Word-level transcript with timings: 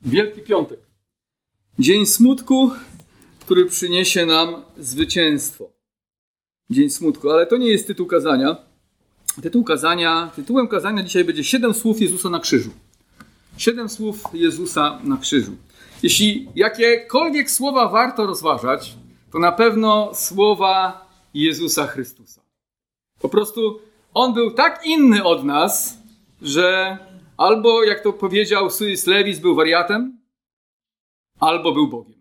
Wielki 0.00 0.40
Piątek. 0.40 0.80
Dzień 1.78 2.06
smutku, 2.06 2.70
który 3.40 3.66
przyniesie 3.66 4.26
nam 4.26 4.62
zwycięstwo. 4.78 5.70
Dzień 6.70 6.90
smutku, 6.90 7.30
ale 7.30 7.46
to 7.46 7.56
nie 7.56 7.68
jest 7.68 7.86
tytuł 7.86 8.06
kazania. 8.06 8.56
Tytuł 9.42 9.64
kazania, 9.64 10.30
tytułem 10.36 10.68
kazania 10.68 11.02
dzisiaj 11.02 11.24
będzie 11.24 11.44
siedem 11.44 11.74
słów 11.74 12.00
Jezusa 12.00 12.30
na 12.30 12.40
krzyżu. 12.40 12.70
Siedem 13.56 13.88
słów 13.88 14.22
Jezusa 14.32 14.98
na 15.04 15.16
krzyżu. 15.16 15.52
Jeśli 16.02 16.48
jakiekolwiek 16.54 17.50
słowa 17.50 17.88
warto 17.88 18.26
rozważać, 18.26 18.96
to 19.32 19.38
na 19.38 19.52
pewno 19.52 20.14
słowa 20.14 21.06
Jezusa 21.34 21.86
Chrystusa. 21.86 22.40
Po 23.20 23.28
prostu 23.28 23.80
on 24.14 24.34
był 24.34 24.50
tak 24.50 24.86
inny 24.86 25.24
od 25.24 25.44
nas, 25.44 25.98
że 26.42 26.98
albo, 27.38 27.84
jak 27.84 28.02
to 28.02 28.12
powiedział 28.12 28.70
Suis 28.70 29.06
Lewis, 29.06 29.38
był 29.38 29.54
wariatem, 29.54 30.18
albo 31.40 31.72
był 31.72 31.88
Bogiem. 31.88 32.18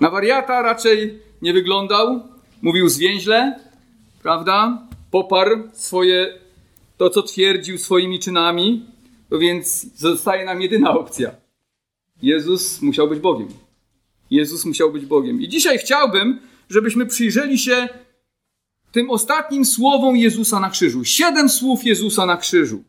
Na 0.00 0.10
wariata 0.10 0.62
raczej 0.62 1.18
nie 1.42 1.52
wyglądał, 1.52 2.22
mówił 2.62 2.88
zwięźle, 2.88 3.60
prawda? 4.22 4.88
Poparł 5.10 5.62
swoje, 5.72 6.38
to 6.96 7.10
co 7.10 7.22
twierdził 7.22 7.78
swoimi 7.78 8.18
czynami, 8.18 8.86
to 9.30 9.38
więc 9.38 9.98
zostaje 9.98 10.44
nam 10.44 10.62
jedyna 10.62 10.90
opcja. 10.90 11.34
Jezus 12.22 12.82
musiał 12.82 13.08
być 13.08 13.20
Bogiem. 13.20 13.48
Jezus 14.30 14.64
musiał 14.64 14.92
być 14.92 15.06
Bogiem. 15.06 15.42
I 15.42 15.48
dzisiaj 15.48 15.78
chciałbym, 15.78 16.40
żebyśmy 16.68 17.06
przyjrzeli 17.06 17.58
się 17.58 17.88
tym 18.92 19.10
ostatnim 19.10 19.64
słowom 19.64 20.16
Jezusa 20.16 20.60
na 20.60 20.70
krzyżu. 20.70 21.04
Siedem 21.04 21.48
słów 21.48 21.84
Jezusa 21.84 22.26
na 22.26 22.36
krzyżu. 22.36 22.84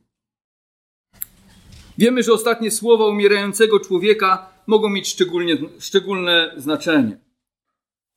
Wiemy, 1.99 2.23
że 2.23 2.33
ostatnie 2.33 2.71
słowa 2.71 3.05
umierającego 3.05 3.79
człowieka 3.79 4.49
mogą 4.67 4.89
mieć 4.89 5.07
szczególnie, 5.07 5.57
szczególne 5.79 6.53
znaczenie. 6.57 7.17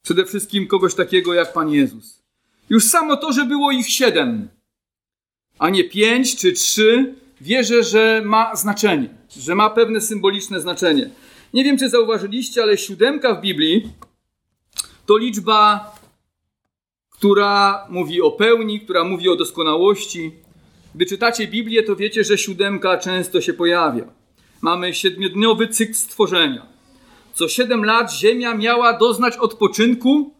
Przede 0.03 0.25
wszystkim 0.25 0.67
kogoś 0.67 0.95
takiego 0.95 1.34
jak 1.34 1.53
Pan 1.53 1.70
Jezus. 1.70 2.23
Już 2.70 2.84
samo 2.84 3.17
to, 3.17 3.33
że 3.33 3.45
było 3.45 3.73
ich 3.73 3.89
siedem, 3.89 4.48
a 5.59 5.70
nie 5.70 5.84
pięć 5.84 6.37
czy 6.37 6.53
trzy, 6.53 7.15
wierzę, 7.41 7.83
że 7.83 8.23
ma 8.25 8.57
znaczenie, 8.57 9.09
że 9.37 9.55
ma 9.55 9.70
pewne 9.70 10.01
symboliczne 10.01 10.61
znaczenie. 10.61 11.11
Nie 11.55 11.64
wiem, 11.64 11.79
czy 11.79 11.91
zauważyliście, 11.91 12.62
ale 12.62 12.79
siódemka 12.79 13.35
w 13.35 13.41
Biblii 13.41 13.89
to 15.07 15.17
liczba, 15.17 15.95
która 17.11 17.87
mówi 17.91 18.23
o 18.23 18.31
pełni, 18.31 18.81
która 18.81 19.05
mówi 19.05 19.29
o 19.29 19.37
doskonałości. 19.37 20.33
Gdy 20.95 21.07
czytacie 21.07 21.47
Biblię, 21.47 21.83
to 21.83 21.97
wiecie, 21.97 22.25
że 22.25 22.39
siódemka 22.39 22.98
często 22.98 23.41
się 23.41 23.53
pojawia. 23.53 24.05
Mamy 24.61 24.95
siedmiodniowy 24.95 25.69
cykl 25.69 25.95
stworzenia. 25.95 26.67
Co 27.35 27.48
siedem 27.48 27.85
lat 27.85 28.12
ziemia 28.12 28.55
miała 28.55 28.98
doznać 28.98 29.37
odpoczynku 29.37 30.35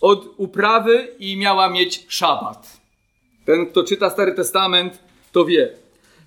od 0.00 0.34
uprawy 0.36 1.08
i 1.18 1.36
miała 1.36 1.70
mieć 1.70 2.06
szabat. 2.08 2.80
Ten, 3.44 3.66
kto 3.66 3.84
czyta 3.84 4.10
Stary 4.10 4.34
Testament, 4.34 4.98
to 5.32 5.44
wie. 5.44 5.72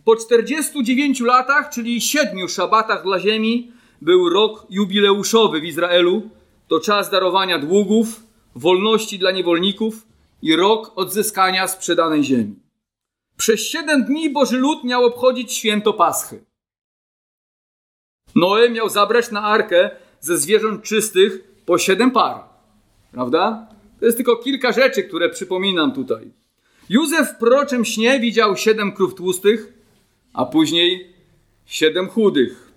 Po 0.06 0.16
49 0.16 1.20
latach, 1.20 1.70
czyli 1.70 2.02
siedmiu 2.02 2.48
szabatach 2.48 3.04
dla 3.04 3.20
ziemi, 3.20 3.72
był 4.02 4.30
rok 4.30 4.66
jubileuszowy 4.70 5.62
w 5.62 5.66
Izraelu. 5.66 6.30
To 6.68 6.80
czas 6.80 7.10
darowania 7.10 7.60
długów, 7.60 8.24
wolności 8.56 9.20
dla 9.20 9.32
niewolników 9.32 10.08
i 10.42 10.56
rok 10.56 10.92
odzyskania 10.96 11.68
sprzedanej 11.68 12.24
ziemi. 12.24 12.61
Przez 13.42 13.68
siedem 13.68 14.04
dni 14.04 14.30
Boży 14.30 14.58
lud 14.58 14.84
miał 14.84 15.06
obchodzić 15.06 15.54
święto 15.54 15.94
Paschy. 15.94 16.44
Noe 18.36 18.70
miał 18.70 18.90
zabrać 18.90 19.32
na 19.32 19.42
arkę 19.42 19.90
ze 20.20 20.38
zwierząt 20.38 20.84
czystych 20.84 21.44
po 21.66 21.78
siedem 21.78 22.12
par. 22.12 22.44
Prawda? 23.12 23.68
To 24.00 24.06
jest 24.06 24.18
tylko 24.18 24.36
kilka 24.36 24.72
rzeczy, 24.72 25.04
które 25.04 25.30
przypominam 25.30 25.94
tutaj. 25.94 26.32
Józef 26.90 27.30
w 27.30 27.38
proroczym 27.38 27.86
śnie 27.86 28.20
widział 28.20 28.58
siedem 28.58 28.92
krów 28.92 29.16
tłustych, 29.16 29.74
a 30.34 30.46
później 30.46 31.14
siedem 31.66 32.10
chudych. 32.10 32.72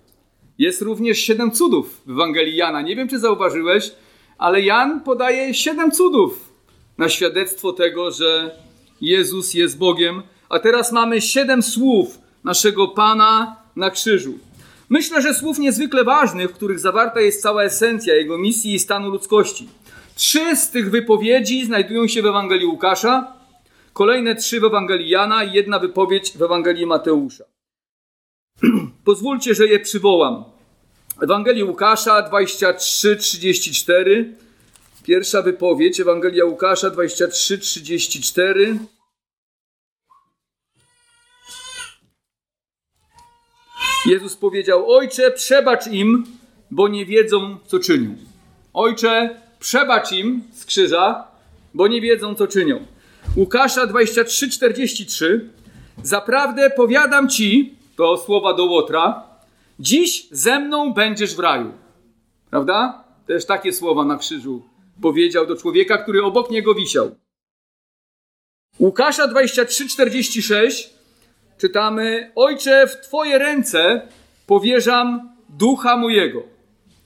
Jest 0.59 0.83
również 0.83 1.19
siedem 1.19 1.51
cudów 1.51 2.03
w 2.07 2.11
Ewangelii 2.11 2.57
Jana. 2.57 2.83
Nie 2.83 2.97
wiem, 2.97 3.09
czy 3.09 3.19
zauważyłeś, 3.19 3.93
ale 4.39 4.61
Jan 4.61 5.01
podaje 5.01 5.55
siedem 5.55 5.91
cudów 5.91 6.53
na 6.99 7.09
świadectwo 7.09 7.73
tego, 7.73 8.11
że 8.11 8.59
Jezus 9.01 9.55
jest 9.55 9.79
Bogiem. 9.79 10.23
A 10.49 10.59
teraz 10.59 10.93
mamy 10.93 11.21
siedem 11.21 11.63
słów 11.63 12.19
naszego 12.45 12.89
Pana 12.89 13.57
na 13.77 13.91
krzyżu. 13.91 14.39
Myślę, 14.89 15.23
że 15.23 15.35
słów 15.35 15.59
niezwykle 15.59 16.05
ważnych, 16.05 16.51
w 16.51 16.55
których 16.55 16.79
zawarta 16.79 17.21
jest 17.21 17.43
cała 17.43 17.63
esencja 17.63 18.15
Jego 18.15 18.39
misji 18.39 18.75
i 18.75 18.79
stanu 18.79 19.11
ludzkości. 19.11 19.69
Trzy 20.15 20.57
z 20.57 20.71
tych 20.71 20.91
wypowiedzi 20.91 21.67
znajdują 21.67 22.09
się 22.09 22.23
w 22.23 22.27
Ewangelii 22.27 22.67
Łukasza, 22.67 23.33
kolejne 23.93 24.35
trzy 24.35 24.61
w 24.61 24.65
Ewangelii 24.65 25.09
Jana 25.09 25.45
i 25.45 25.53
jedna 25.53 25.79
wypowiedź 25.79 26.33
w 26.39 26.43
Ewangelii 26.43 26.87
Mateusza. 26.87 27.45
Pozwólcie, 29.05 29.55
że 29.55 29.67
je 29.67 29.81
przywołam. 29.81 30.45
Ewangelii 31.23 31.65
Łukasza 31.65 32.31
23-34. 32.31 34.25
Pierwsza 35.03 35.43
wypowiedź, 35.43 36.01
Ewangelia 36.01 36.45
Łukasza 36.45 36.91
23-34. 36.91 38.77
Jezus 44.07 44.37
powiedział: 44.37 44.93
Ojcze, 44.93 45.31
przebacz 45.31 45.87
im, 45.87 46.25
bo 46.71 46.89
nie 46.89 47.07
wiedzą, 47.07 47.59
co 47.67 47.79
czynią. 47.79 48.17
Ojcze, 48.73 49.41
przebacz 49.59 50.13
im 50.13 50.43
z 50.53 50.65
krzyża, 50.65 51.25
bo 51.75 51.89
nie 51.89 52.01
wiedzą, 52.01 52.35
co 52.35 52.47
czynią. 52.47 52.87
Łukasza 53.37 53.87
23:43. 53.87 55.41
Zaprawdę 56.03 56.71
powiadam 56.71 57.29
ci, 57.29 57.75
to 57.97 58.17
słowa 58.17 58.55
do 58.55 58.65
Łotra, 58.65 59.23
dziś 59.79 60.29
ze 60.31 60.61
mną 60.61 60.93
będziesz 60.93 61.37
w 61.37 61.39
raju. 61.39 61.73
Prawda? 62.51 63.05
Też 63.27 63.47
takie 63.47 63.73
słowa 63.73 64.05
na 64.05 64.17
krzyżu 64.17 64.63
powiedział 65.03 65.47
do 65.47 65.57
człowieka, 65.57 65.99
który 65.99 66.25
obok 66.25 66.51
niego 66.51 66.75
wisiał. 66.75 67.17
Łukasza 68.79 69.29
23:46 69.29 70.94
czytamy: 71.59 72.33
Ojcze, 72.35 72.87
w 72.87 73.01
Twoje 73.01 73.39
ręce 73.39 74.09
powierzam 74.47 75.37
ducha 75.49 75.97
mojego, 75.97 76.43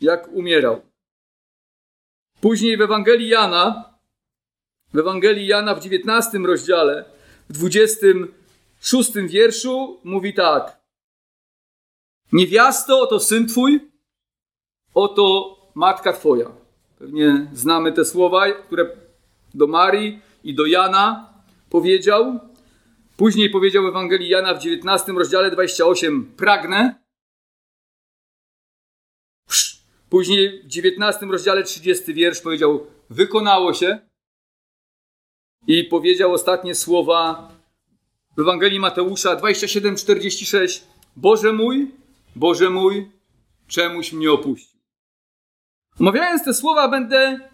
jak 0.00 0.28
umierał. 0.28 0.80
Później 2.40 2.76
w 2.76 2.80
Ewangelii 2.80 3.28
Jana, 3.28 3.94
w 4.94 4.98
Ewangelii 4.98 5.46
Jana 5.46 5.74
w 5.74 5.80
19 5.80 6.38
rozdziale, 6.38 7.04
w 7.48 7.52
26 7.52 9.12
wierszu 9.12 10.00
mówi 10.04 10.34
tak: 10.34 10.78
Niewiasto, 12.32 13.00
oto 13.00 13.20
syn 13.20 13.48
twój, 13.48 13.90
oto 14.94 15.56
matka 15.74 16.12
twoja. 16.12 16.50
Pewnie 16.98 17.46
znamy 17.52 17.92
te 17.92 18.04
słowa, 18.04 18.52
które 18.52 18.96
do 19.54 19.66
Marii 19.66 20.20
i 20.44 20.54
do 20.54 20.66
Jana 20.66 21.32
powiedział. 21.70 22.47
Później 23.18 23.50
powiedział 23.50 23.84
w 23.84 23.86
Ewangelii 23.86 24.28
Jana 24.28 24.54
w 24.54 24.58
19 24.58 25.12
rozdziale 25.12 25.50
28: 25.50 26.32
Pragnę. 26.36 27.02
Później 30.10 30.62
w 30.62 30.66
19 30.66 31.26
rozdziale 31.26 31.62
30 31.62 32.14
wiersz 32.14 32.40
powiedział: 32.40 32.86
Wykonało 33.10 33.74
się. 33.74 33.98
I 35.66 35.84
powiedział 35.84 36.32
ostatnie 36.32 36.74
słowa 36.74 37.50
w 38.36 38.40
Ewangelii 38.40 38.80
Mateusza 38.80 39.36
27:46: 39.36 40.80
Boże 41.16 41.52
mój, 41.52 41.90
Boże 42.36 42.70
mój, 42.70 43.10
czemuś 43.68 44.12
mnie 44.12 44.32
opuścił. 44.32 44.80
Omawiając 46.00 46.44
te 46.44 46.54
słowa, 46.54 46.88
będę 46.88 47.50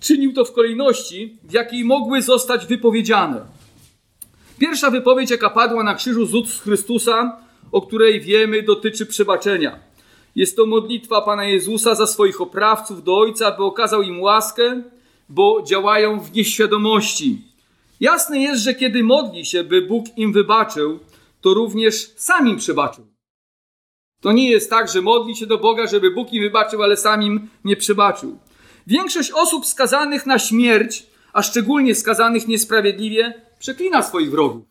czynił 0.00 0.32
to 0.32 0.44
w 0.44 0.52
kolejności, 0.52 1.38
w 1.42 1.52
jakiej 1.52 1.84
mogły 1.84 2.22
zostać 2.22 2.66
wypowiedziane. 2.66 3.53
Pierwsza 4.58 4.90
wypowiedź, 4.90 5.30
jaka 5.30 5.50
padła 5.50 5.84
na 5.84 5.94
krzyżu 5.94 6.46
z 6.46 6.60
Chrystusa, 6.60 7.36
o 7.72 7.82
której 7.82 8.20
wiemy, 8.20 8.62
dotyczy 8.62 9.06
przebaczenia. 9.06 9.78
Jest 10.36 10.56
to 10.56 10.66
modlitwa 10.66 11.20
Pana 11.20 11.44
Jezusa 11.44 11.94
za 11.94 12.06
swoich 12.06 12.40
oprawców 12.40 13.04
do 13.04 13.18
Ojca, 13.18 13.50
by 13.50 13.64
okazał 13.64 14.02
im 14.02 14.20
łaskę, 14.20 14.82
bo 15.28 15.62
działają 15.62 16.20
w 16.20 16.32
nieświadomości. 16.32 17.42
Jasne 18.00 18.40
jest, 18.40 18.62
że 18.62 18.74
kiedy 18.74 19.02
modli 19.02 19.44
się, 19.44 19.64
by 19.64 19.82
Bóg 19.82 20.04
im 20.16 20.32
wybaczył, 20.32 20.98
to 21.40 21.54
również 21.54 22.10
sam 22.16 22.48
im 22.48 22.56
przebaczył. 22.56 23.06
To 24.20 24.32
nie 24.32 24.50
jest 24.50 24.70
tak, 24.70 24.88
że 24.88 25.02
modli 25.02 25.36
się 25.36 25.46
do 25.46 25.58
Boga, 25.58 25.86
żeby 25.86 26.10
Bóg 26.10 26.32
im 26.32 26.42
wybaczył, 26.42 26.82
ale 26.82 26.96
sam 26.96 27.22
im 27.22 27.48
nie 27.64 27.76
przebaczył. 27.76 28.38
Większość 28.86 29.30
osób 29.30 29.66
skazanych 29.66 30.26
na 30.26 30.38
śmierć, 30.38 31.06
a 31.32 31.42
szczególnie 31.42 31.94
skazanych 31.94 32.48
niesprawiedliwie, 32.48 33.34
przeklina 33.64 34.02
swoich 34.02 34.30
wrogów, 34.30 34.64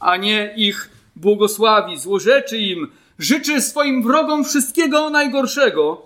a 0.00 0.16
nie 0.16 0.54
ich 0.56 0.90
błogosławi, 1.16 1.98
złorzeczy 1.98 2.58
im, 2.58 2.92
życzy 3.18 3.60
swoim 3.60 4.02
wrogom 4.02 4.44
wszystkiego 4.44 5.10
najgorszego, 5.10 6.02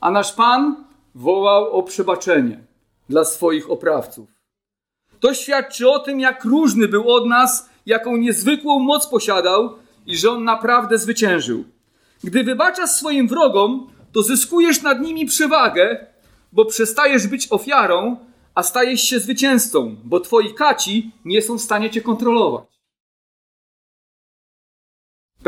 a 0.00 0.10
nasz 0.10 0.32
Pan 0.32 0.84
wołał 1.14 1.72
o 1.72 1.82
przebaczenie 1.82 2.60
dla 3.08 3.24
swoich 3.24 3.70
oprawców. 3.70 4.30
To 5.20 5.34
świadczy 5.34 5.90
o 5.90 5.98
tym, 5.98 6.20
jak 6.20 6.44
różny 6.44 6.88
był 6.88 7.10
od 7.10 7.26
nas, 7.26 7.68
jaką 7.86 8.16
niezwykłą 8.16 8.78
moc 8.78 9.06
posiadał 9.06 9.76
i 10.06 10.16
że 10.16 10.30
on 10.30 10.44
naprawdę 10.44 10.98
zwyciężył. 10.98 11.64
Gdy 12.22 12.44
wybaczasz 12.44 12.90
swoim 12.90 13.28
wrogom, 13.28 13.90
to 14.12 14.22
zyskujesz 14.22 14.82
nad 14.82 15.00
nimi 15.00 15.26
przewagę, 15.26 16.06
bo 16.52 16.64
przestajesz 16.64 17.26
być 17.26 17.46
ofiarą, 17.50 18.16
a 18.54 18.62
stajesz 18.62 19.02
się 19.02 19.20
zwycięzcą, 19.20 19.96
bo 20.04 20.20
twoi 20.20 20.54
kaci 20.54 21.10
nie 21.24 21.42
są 21.42 21.58
w 21.58 21.62
stanie 21.62 21.90
cię 21.90 22.00
kontrolować. 22.00 22.64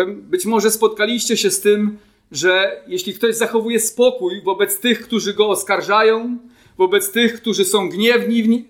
Być 0.06 0.46
może 0.46 0.70
spotkaliście 0.70 1.36
się 1.36 1.50
z 1.50 1.60
tym, 1.60 1.98
że 2.30 2.82
jeśli 2.86 3.14
ktoś 3.14 3.36
zachowuje 3.36 3.80
spokój 3.80 4.42
wobec 4.42 4.80
tych, 4.80 5.02
którzy 5.02 5.34
go 5.34 5.48
oskarżają, 5.48 6.38
wobec 6.78 7.12
tych, 7.12 7.40
którzy 7.40 7.64
są 7.64 7.88
gniewni 7.88 8.68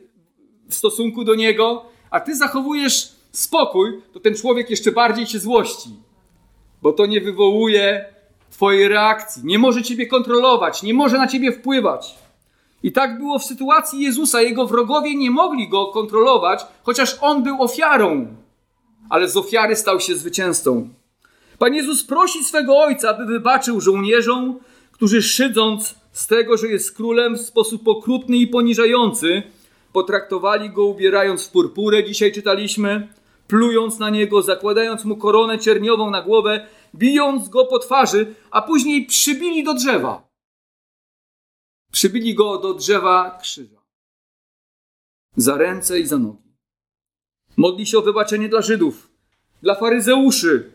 w 0.69 0.75
stosunku 0.75 1.25
do 1.25 1.35
niego, 1.35 1.87
a 2.11 2.21
ty 2.21 2.37
zachowujesz 2.37 3.13
spokój, 3.33 4.03
to 4.13 4.21
ten 4.21 4.35
człowiek 4.35 4.71
jeszcze 4.71 4.93
bardziej 4.93 5.27
się 5.27 5.39
złości, 5.39 5.91
bo 6.83 6.93
to 6.93 7.07
nie 7.07 7.21
wywołuje 7.21 8.05
twojej 8.51 8.89
reakcji, 8.89 9.43
nie 9.45 9.59
może 9.59 9.83
ciebie 9.83 10.07
kontrolować, 10.07 10.83
nie 10.83 10.95
może 10.95 11.19
na 11.19 11.27
ciebie 11.27 11.53
wpływać. 11.53 12.26
I 12.87 12.93
tak 12.93 13.19
było 13.19 13.39
w 13.39 13.45
sytuacji 13.45 14.01
Jezusa. 14.01 14.43
Jego 14.43 14.67
wrogowie 14.67 15.17
nie 15.17 15.31
mogli 15.31 15.69
go 15.69 15.87
kontrolować, 15.87 16.61
chociaż 16.83 17.17
on 17.21 17.43
był 17.43 17.63
ofiarą, 17.63 18.27
ale 19.11 19.29
z 19.29 19.37
ofiary 19.37 19.77
stał 19.77 20.01
się 20.01 20.15
zwycięzcą. 20.17 20.89
Pan 21.59 21.75
Jezus 21.75 22.05
prosi 22.05 22.45
swego 22.45 22.79
ojca, 22.79 23.11
aby 23.11 23.27
wybaczył 23.27 23.81
żołnierzom, 23.81 24.59
którzy 24.93 25.23
szydząc 25.23 25.95
z 26.13 26.27
tego, 26.27 26.57
że 26.57 26.69
jest 26.69 26.97
królem 26.97 27.37
w 27.37 27.41
sposób 27.41 27.89
okrutny 27.89 28.37
i 28.37 28.47
poniżający, 28.47 29.43
potraktowali 29.93 30.71
go 30.71 30.85
ubierając 30.85 31.47
w 31.47 31.51
purpurę, 31.51 32.05
dzisiaj 32.05 32.33
czytaliśmy, 32.33 33.09
plując 33.49 33.99
na 33.99 34.11
niego, 34.11 34.43
zakładając 34.43 35.05
mu 35.05 35.17
koronę 35.17 35.59
cierniową 35.59 36.11
na 36.11 36.23
głowę, 36.23 36.67
bijąc 36.95 37.49
go 37.49 37.65
po 37.65 37.79
twarzy, 37.79 38.35
a 38.51 38.63
później 38.63 39.07
przybili 39.07 39.65
do 39.65 39.75
drzewa. 39.75 40.26
Przybili 41.93 42.35
go 42.35 42.59
do 42.59 42.75
drzewa 42.75 43.39
krzyża. 43.43 43.83
Za 45.37 45.57
ręce 45.57 46.01
i 46.01 46.07
za 46.07 46.19
nogi. 46.19 46.57
Modli 47.57 47.87
się 47.87 47.99
o 47.99 48.03
wybaczenie 48.03 48.49
dla 48.49 48.63
Żydów, 48.63 49.11
dla 49.63 49.75
faryzeuszy, 49.75 50.73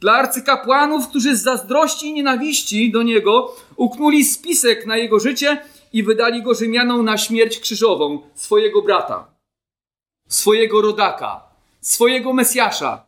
dla 0.00 0.12
arcykapłanów, 0.12 1.08
którzy 1.08 1.36
z 1.36 1.42
zazdrości 1.42 2.06
i 2.06 2.12
nienawiści 2.12 2.92
do 2.92 3.02
niego 3.02 3.56
uknuli 3.76 4.24
spisek 4.24 4.86
na 4.86 4.96
jego 4.96 5.20
życie 5.20 5.62
i 5.92 6.02
wydali 6.02 6.42
go 6.42 6.54
Rzymianom 6.54 7.04
na 7.04 7.18
śmierć 7.18 7.60
krzyżową 7.60 8.22
swojego 8.34 8.82
brata, 8.82 9.34
swojego 10.28 10.80
rodaka, 10.80 11.42
swojego 11.80 12.32
Mesjasza, 12.32 13.06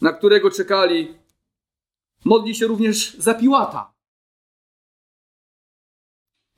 na 0.00 0.12
którego 0.12 0.50
czekali. 0.50 1.14
Modli 2.24 2.54
się 2.54 2.66
również 2.66 3.16
za 3.18 3.34
Piłata, 3.34 3.91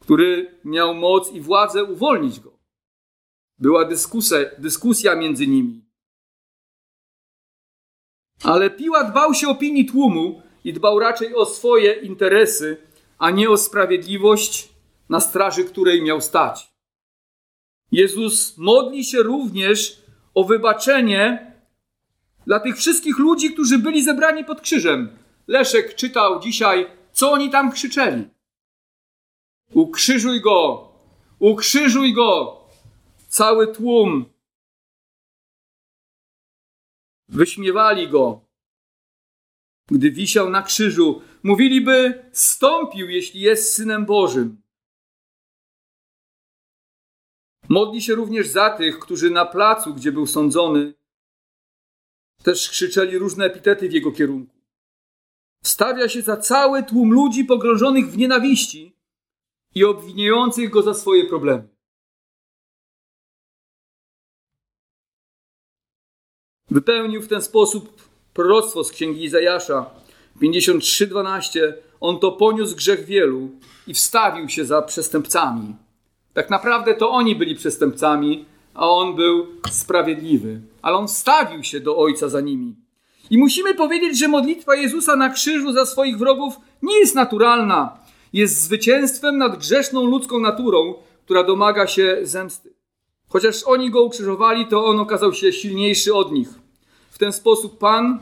który 0.04 0.58
miał 0.64 0.94
moc 0.94 1.32
i 1.32 1.40
władzę 1.40 1.84
uwolnić 1.84 2.40
go. 2.40 2.58
Była 3.58 3.84
dyskusja, 3.84 4.38
dyskusja 4.58 5.16
między 5.16 5.46
nimi. 5.46 5.84
Ale 8.42 8.70
Piłat 8.70 9.14
bał 9.14 9.34
się 9.34 9.48
opinii 9.48 9.86
tłumu 9.86 10.42
i 10.64 10.72
dbał 10.72 10.98
raczej 10.98 11.34
o 11.34 11.46
swoje 11.46 11.92
interesy, 11.92 12.76
a 13.18 13.30
nie 13.30 13.50
o 13.50 13.56
sprawiedliwość, 13.56 14.68
na 15.08 15.20
straży 15.20 15.64
której 15.64 16.02
miał 16.02 16.20
stać. 16.20 16.72
Jezus 17.92 18.58
modli 18.58 19.04
się 19.04 19.22
również 19.22 20.02
o 20.34 20.44
wybaczenie 20.44 21.52
dla 22.46 22.60
tych 22.60 22.76
wszystkich 22.76 23.18
ludzi, 23.18 23.52
którzy 23.52 23.78
byli 23.78 24.02
zebrani 24.02 24.44
pod 24.44 24.60
krzyżem. 24.60 25.18
Leszek 25.46 25.94
czytał 25.94 26.40
dzisiaj, 26.40 26.86
co 27.12 27.32
oni 27.32 27.50
tam 27.50 27.72
krzyczeli. 27.72 28.33
Ukrzyżuj 29.74 30.40
go! 30.40 30.88
Ukrzyżuj 31.38 32.12
go! 32.12 32.60
Cały 33.28 33.74
tłum 33.74 34.24
wyśmiewali 37.28 38.08
go. 38.08 38.40
Gdy 39.86 40.10
wisiał 40.10 40.50
na 40.50 40.62
krzyżu, 40.62 41.22
mówiliby: 41.42 42.24
Stąpił, 42.32 43.10
jeśli 43.10 43.40
jest 43.40 43.74
synem 43.74 44.06
Bożym. 44.06 44.62
Modli 47.68 48.02
się 48.02 48.14
również 48.14 48.48
za 48.48 48.70
tych, 48.70 48.98
którzy 48.98 49.30
na 49.30 49.44
placu, 49.46 49.94
gdzie 49.94 50.12
był 50.12 50.26
sądzony, 50.26 50.94
też 52.42 52.70
krzyczeli 52.70 53.18
różne 53.18 53.44
epitety 53.44 53.88
w 53.88 53.92
jego 53.92 54.12
kierunku. 54.12 54.54
Wstawia 55.62 56.08
się 56.08 56.22
za 56.22 56.36
cały 56.36 56.82
tłum 56.82 57.12
ludzi 57.12 57.44
pogrążonych 57.44 58.10
w 58.10 58.16
nienawiści 58.16 58.93
i 59.74 59.84
obwiniających 59.84 60.70
go 60.70 60.82
za 60.82 60.94
swoje 60.94 61.24
problemy. 61.24 61.68
Wypełnił 66.70 67.22
w 67.22 67.28
ten 67.28 67.42
sposób 67.42 68.02
proroctwo 68.34 68.84
z 68.84 68.92
księgi 68.92 69.24
Izajasza 69.24 69.90
53:12. 70.40 71.74
On 72.00 72.18
to 72.18 72.32
poniósł 72.32 72.76
grzech 72.76 73.04
wielu 73.04 73.50
i 73.86 73.94
wstawił 73.94 74.48
się 74.48 74.64
za 74.64 74.82
przestępcami. 74.82 75.74
Tak 76.32 76.50
naprawdę 76.50 76.94
to 76.94 77.10
oni 77.10 77.36
byli 77.36 77.54
przestępcami, 77.54 78.44
a 78.74 78.88
on 78.88 79.16
był 79.16 79.46
sprawiedliwy. 79.70 80.60
Ale 80.82 80.96
on 80.96 81.08
wstawił 81.08 81.64
się 81.64 81.80
do 81.80 81.96
Ojca 81.96 82.28
za 82.28 82.40
nimi. 82.40 82.76
I 83.30 83.38
musimy 83.38 83.74
powiedzieć, 83.74 84.18
że 84.18 84.28
modlitwa 84.28 84.74
Jezusa 84.74 85.16
na 85.16 85.30
krzyżu 85.30 85.72
za 85.72 85.86
swoich 85.86 86.18
wrogów 86.18 86.54
nie 86.82 86.98
jest 86.98 87.14
naturalna. 87.14 88.03
Jest 88.34 88.62
zwycięstwem 88.62 89.38
nad 89.38 89.58
grzeszną 89.58 90.04
ludzką 90.04 90.40
naturą, 90.40 90.94
która 91.24 91.44
domaga 91.44 91.86
się 91.86 92.18
zemsty. 92.22 92.74
Chociaż 93.28 93.62
oni 93.62 93.90
go 93.90 94.02
ukrzyżowali, 94.02 94.66
to 94.66 94.84
on 94.84 95.00
okazał 95.00 95.34
się 95.34 95.52
silniejszy 95.52 96.14
od 96.14 96.32
nich. 96.32 96.48
W 97.10 97.18
ten 97.18 97.32
sposób 97.32 97.78
Pan 97.78 98.18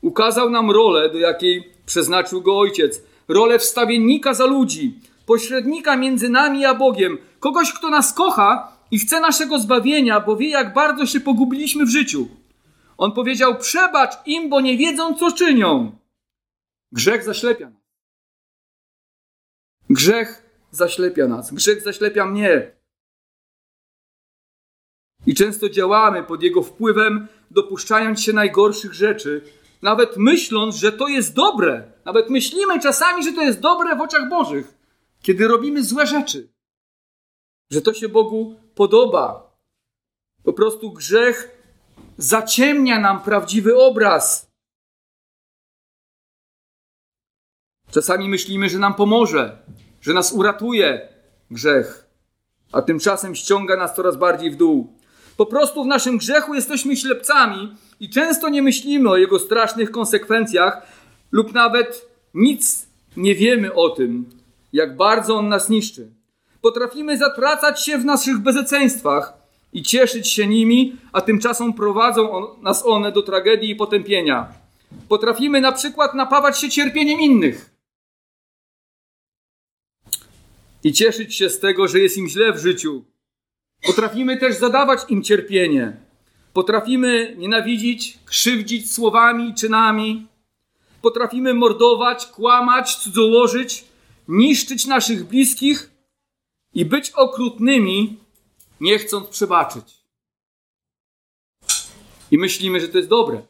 ukazał 0.00 0.50
nam 0.50 0.70
rolę, 0.70 1.10
do 1.10 1.18
jakiej 1.18 1.72
przeznaczył 1.86 2.42
go 2.42 2.58
Ojciec. 2.58 3.02
Rolę 3.28 3.58
wstawiennika 3.58 4.34
za 4.34 4.46
ludzi, 4.46 4.98
pośrednika 5.26 5.96
między 5.96 6.28
nami 6.28 6.64
a 6.64 6.74
Bogiem, 6.74 7.18
kogoś, 7.40 7.72
kto 7.72 7.90
nas 7.90 8.12
kocha 8.12 8.72
i 8.90 8.98
chce 8.98 9.20
naszego 9.20 9.58
zbawienia, 9.58 10.20
bo 10.20 10.36
wie, 10.36 10.48
jak 10.48 10.74
bardzo 10.74 11.06
się 11.06 11.20
pogubiliśmy 11.20 11.86
w 11.86 11.90
życiu. 11.90 12.28
On 12.98 13.12
powiedział: 13.12 13.58
Przebacz 13.58 14.14
im, 14.26 14.48
bo 14.48 14.60
nie 14.60 14.76
wiedzą, 14.76 15.14
co 15.14 15.32
czynią. 15.32 15.92
Grzech 16.92 17.24
zaślepia 17.24 17.70
nas. 17.70 17.83
Grzech 19.90 20.42
zaślepia 20.70 21.28
nas. 21.28 21.52
Grzech 21.54 21.82
zaślepia 21.82 22.26
mnie. 22.26 22.72
I 25.26 25.34
często 25.34 25.68
działamy 25.68 26.22
pod 26.22 26.42
jego 26.42 26.62
wpływem, 26.62 27.28
dopuszczając 27.50 28.20
się 28.20 28.32
najgorszych 28.32 28.94
rzeczy, 28.94 29.42
nawet 29.82 30.16
myśląc, 30.16 30.76
że 30.76 30.92
to 30.92 31.08
jest 31.08 31.34
dobre. 31.34 31.92
Nawet 32.04 32.30
myślimy 32.30 32.80
czasami, 32.80 33.24
że 33.24 33.32
to 33.32 33.42
jest 33.42 33.60
dobre 33.60 33.96
w 33.96 34.00
oczach 34.00 34.28
Bożych, 34.28 34.74
kiedy 35.22 35.48
robimy 35.48 35.84
złe 35.84 36.06
rzeczy. 36.06 36.48
Że 37.70 37.82
to 37.82 37.94
się 37.94 38.08
Bogu 38.08 38.56
podoba. 38.74 39.56
Po 40.44 40.52
prostu 40.52 40.92
grzech 40.92 41.62
zaciemnia 42.18 43.00
nam 43.00 43.22
prawdziwy 43.22 43.76
obraz. 43.76 44.53
Czasami 47.90 48.28
myślimy, 48.28 48.68
że 48.68 48.78
nam 48.78 48.94
pomoże, 48.94 49.58
że 50.00 50.12
nas 50.12 50.32
uratuje 50.32 51.08
grzech, 51.50 52.06
a 52.72 52.82
tymczasem 52.82 53.34
ściąga 53.34 53.76
nas 53.76 53.94
coraz 53.96 54.16
bardziej 54.16 54.50
w 54.50 54.56
dół. 54.56 54.92
Po 55.36 55.46
prostu 55.46 55.84
w 55.84 55.86
naszym 55.86 56.18
grzechu 56.18 56.54
jesteśmy 56.54 56.96
ślepcami 56.96 57.76
i 58.00 58.10
często 58.10 58.48
nie 58.48 58.62
myślimy 58.62 59.10
o 59.10 59.16
jego 59.16 59.38
strasznych 59.38 59.90
konsekwencjach, 59.90 60.86
lub 61.32 61.52
nawet 61.52 62.08
nic 62.34 62.86
nie 63.16 63.34
wiemy 63.34 63.74
o 63.74 63.90
tym, 63.90 64.30
jak 64.72 64.96
bardzo 64.96 65.36
on 65.36 65.48
nas 65.48 65.68
niszczy. 65.68 66.08
Potrafimy 66.60 67.18
zatracać 67.18 67.84
się 67.84 67.98
w 67.98 68.04
naszych 68.04 68.38
bezeceństwach 68.38 69.32
i 69.72 69.82
cieszyć 69.82 70.28
się 70.28 70.46
nimi, 70.46 70.96
a 71.12 71.20
tymczasem 71.20 71.72
prowadzą 71.72 72.30
on, 72.30 72.62
nas 72.62 72.86
one 72.86 73.12
do 73.12 73.22
tragedii 73.22 73.70
i 73.70 73.76
potępienia. 73.76 74.48
Potrafimy 75.08 75.60
na 75.60 75.72
przykład 75.72 76.14
napawać 76.14 76.60
się 76.60 76.68
cierpieniem 76.68 77.20
innych 77.20 77.73
i 80.84 80.92
cieszyć 80.92 81.34
się 81.34 81.50
z 81.50 81.60
tego, 81.60 81.88
że 81.88 81.98
jest 81.98 82.16
im 82.16 82.28
źle 82.28 82.52
w 82.52 82.58
życiu 82.58 83.04
Potrafimy 83.84 84.36
też 84.36 84.56
zadawać 84.56 85.00
im 85.08 85.22
cierpienie. 85.22 85.96
Potrafimy 86.52 87.34
nienawidzić, 87.38 88.18
krzywdzić 88.24 88.92
słowami 88.92 89.48
i 89.48 89.54
czynami. 89.54 90.26
Potrafimy 91.02 91.54
mordować, 91.54 92.26
kłamać, 92.26 92.96
cudzołożyć, 92.96 93.84
niszczyć 94.28 94.86
naszych 94.86 95.24
bliskich 95.24 95.90
i 96.74 96.84
być 96.84 97.10
okrutnymi, 97.10 98.16
nie 98.80 98.98
chcąc 98.98 99.28
przebaczyć. 99.28 99.94
I 102.30 102.38
myślimy, 102.38 102.80
że 102.80 102.88
to 102.88 102.98
jest 102.98 103.10
dobre. 103.10 103.42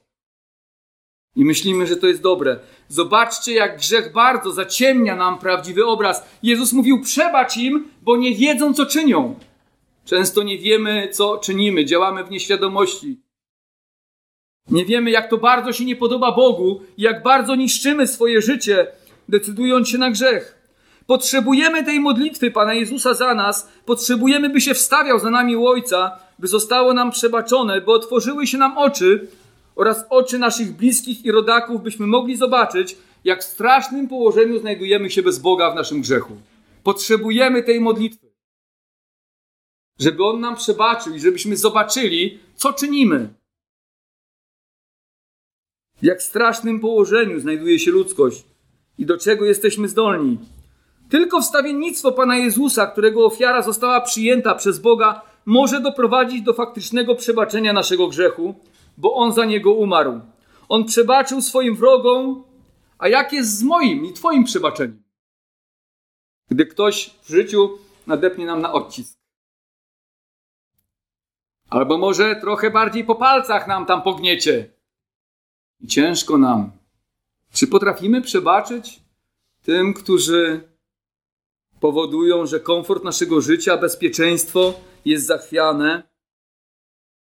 I 1.36 1.44
myślimy, 1.44 1.86
że 1.86 1.96
to 1.96 2.06
jest 2.06 2.22
dobre. 2.22 2.58
Zobaczcie, 2.88 3.54
jak 3.54 3.78
grzech 3.78 4.12
bardzo 4.12 4.52
zaciemnia 4.52 5.16
nam 5.16 5.38
prawdziwy 5.38 5.86
obraz. 5.86 6.24
Jezus 6.42 6.72
mówił: 6.72 7.00
Przebacz 7.02 7.56
im, 7.56 7.88
bo 8.02 8.16
nie 8.16 8.34
wiedzą, 8.34 8.74
co 8.74 8.86
czynią. 8.86 9.34
Często 10.04 10.42
nie 10.42 10.58
wiemy, 10.58 11.08
co 11.12 11.38
czynimy, 11.38 11.84
działamy 11.84 12.24
w 12.24 12.30
nieświadomości. 12.30 13.20
Nie 14.70 14.84
wiemy, 14.84 15.10
jak 15.10 15.30
to 15.30 15.38
bardzo 15.38 15.72
się 15.72 15.84
nie 15.84 15.96
podoba 15.96 16.32
Bogu 16.32 16.80
jak 16.98 17.22
bardzo 17.22 17.54
niszczymy 17.54 18.06
swoje 18.06 18.42
życie, 18.42 18.86
decydując 19.28 19.88
się 19.88 19.98
na 19.98 20.10
grzech. 20.10 20.58
Potrzebujemy 21.06 21.84
tej 21.84 22.00
modlitwy 22.00 22.50
Pana 22.50 22.74
Jezusa 22.74 23.14
za 23.14 23.34
nas, 23.34 23.68
potrzebujemy, 23.86 24.50
by 24.50 24.60
się 24.60 24.74
wstawiał 24.74 25.18
za 25.18 25.30
nami 25.30 25.56
Ojca, 25.56 26.18
by 26.38 26.48
zostało 26.48 26.94
nam 26.94 27.10
przebaczone, 27.10 27.80
by 27.80 27.92
otworzyły 27.92 28.46
się 28.46 28.58
nam 28.58 28.78
oczy 28.78 29.28
oraz 29.76 30.04
oczy 30.10 30.38
naszych 30.38 30.72
bliskich 30.72 31.24
i 31.24 31.30
rodaków, 31.30 31.82
byśmy 31.82 32.06
mogli 32.06 32.36
zobaczyć, 32.36 32.96
jak 33.24 33.40
w 33.40 33.44
strasznym 33.44 34.08
położeniu 34.08 34.58
znajdujemy 34.58 35.10
się 35.10 35.22
bez 35.22 35.38
Boga 35.38 35.70
w 35.70 35.74
naszym 35.74 36.00
grzechu. 36.00 36.36
Potrzebujemy 36.82 37.62
tej 37.62 37.80
modlitwy, 37.80 38.26
żeby 39.98 40.24
On 40.24 40.40
nam 40.40 40.56
przebaczył 40.56 41.14
i 41.14 41.20
żebyśmy 41.20 41.56
zobaczyli, 41.56 42.38
co 42.54 42.72
czynimy. 42.72 43.34
W 46.02 46.04
jak 46.04 46.22
strasznym 46.22 46.80
położeniu 46.80 47.40
znajduje 47.40 47.78
się 47.78 47.90
ludzkość 47.90 48.44
i 48.98 49.06
do 49.06 49.18
czego 49.18 49.44
jesteśmy 49.44 49.88
zdolni. 49.88 50.38
Tylko 51.10 51.40
wstawiennictwo 51.40 52.12
Pana 52.12 52.36
Jezusa, 52.36 52.86
którego 52.86 53.26
ofiara 53.26 53.62
została 53.62 54.00
przyjęta 54.00 54.54
przez 54.54 54.78
Boga, 54.78 55.22
może 55.46 55.80
doprowadzić 55.80 56.42
do 56.42 56.52
faktycznego 56.52 57.14
przebaczenia 57.14 57.72
naszego 57.72 58.08
grzechu, 58.08 58.54
bo 58.96 59.14
On 59.14 59.32
za 59.32 59.44
niego 59.44 59.72
umarł. 59.72 60.20
On 60.68 60.84
przebaczył 60.84 61.42
swoim 61.42 61.76
wrogom, 61.76 62.44
a 62.98 63.08
jak 63.08 63.32
jest 63.32 63.58
z 63.58 63.62
moim 63.62 64.04
i 64.04 64.12
Twoim 64.12 64.44
przebaczeniem? 64.44 65.02
Gdy 66.50 66.66
ktoś 66.66 67.10
w 67.22 67.28
życiu 67.28 67.78
nadepnie 68.06 68.46
nam 68.46 68.60
na 68.60 68.72
odcisk. 68.72 69.18
Albo 71.70 71.98
może 71.98 72.36
trochę 72.36 72.70
bardziej 72.70 73.04
po 73.04 73.14
palcach 73.14 73.66
nam 73.66 73.86
tam 73.86 74.02
pogniecie. 74.02 74.70
I 75.80 75.86
ciężko 75.86 76.38
nam. 76.38 76.70
Czy 77.52 77.66
potrafimy 77.66 78.22
przebaczyć 78.22 79.00
tym, 79.62 79.94
którzy 79.94 80.68
powodują, 81.80 82.46
że 82.46 82.60
komfort 82.60 83.04
naszego 83.04 83.40
życia, 83.40 83.76
bezpieczeństwo 83.76 84.74
jest 85.04 85.26
zachwiane? 85.26 86.13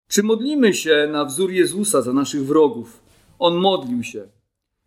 Czy 0.09 0.23
modlimy 0.23 0.75
się 0.75 1.09
na 1.13 1.25
wzór 1.25 1.51
Jezusa 1.51 2.03
za 2.03 2.13
naszych 2.13 2.47
wrogów? 2.47 3.01
On 3.39 3.55
modlił 3.55 4.05
się. 4.05 4.29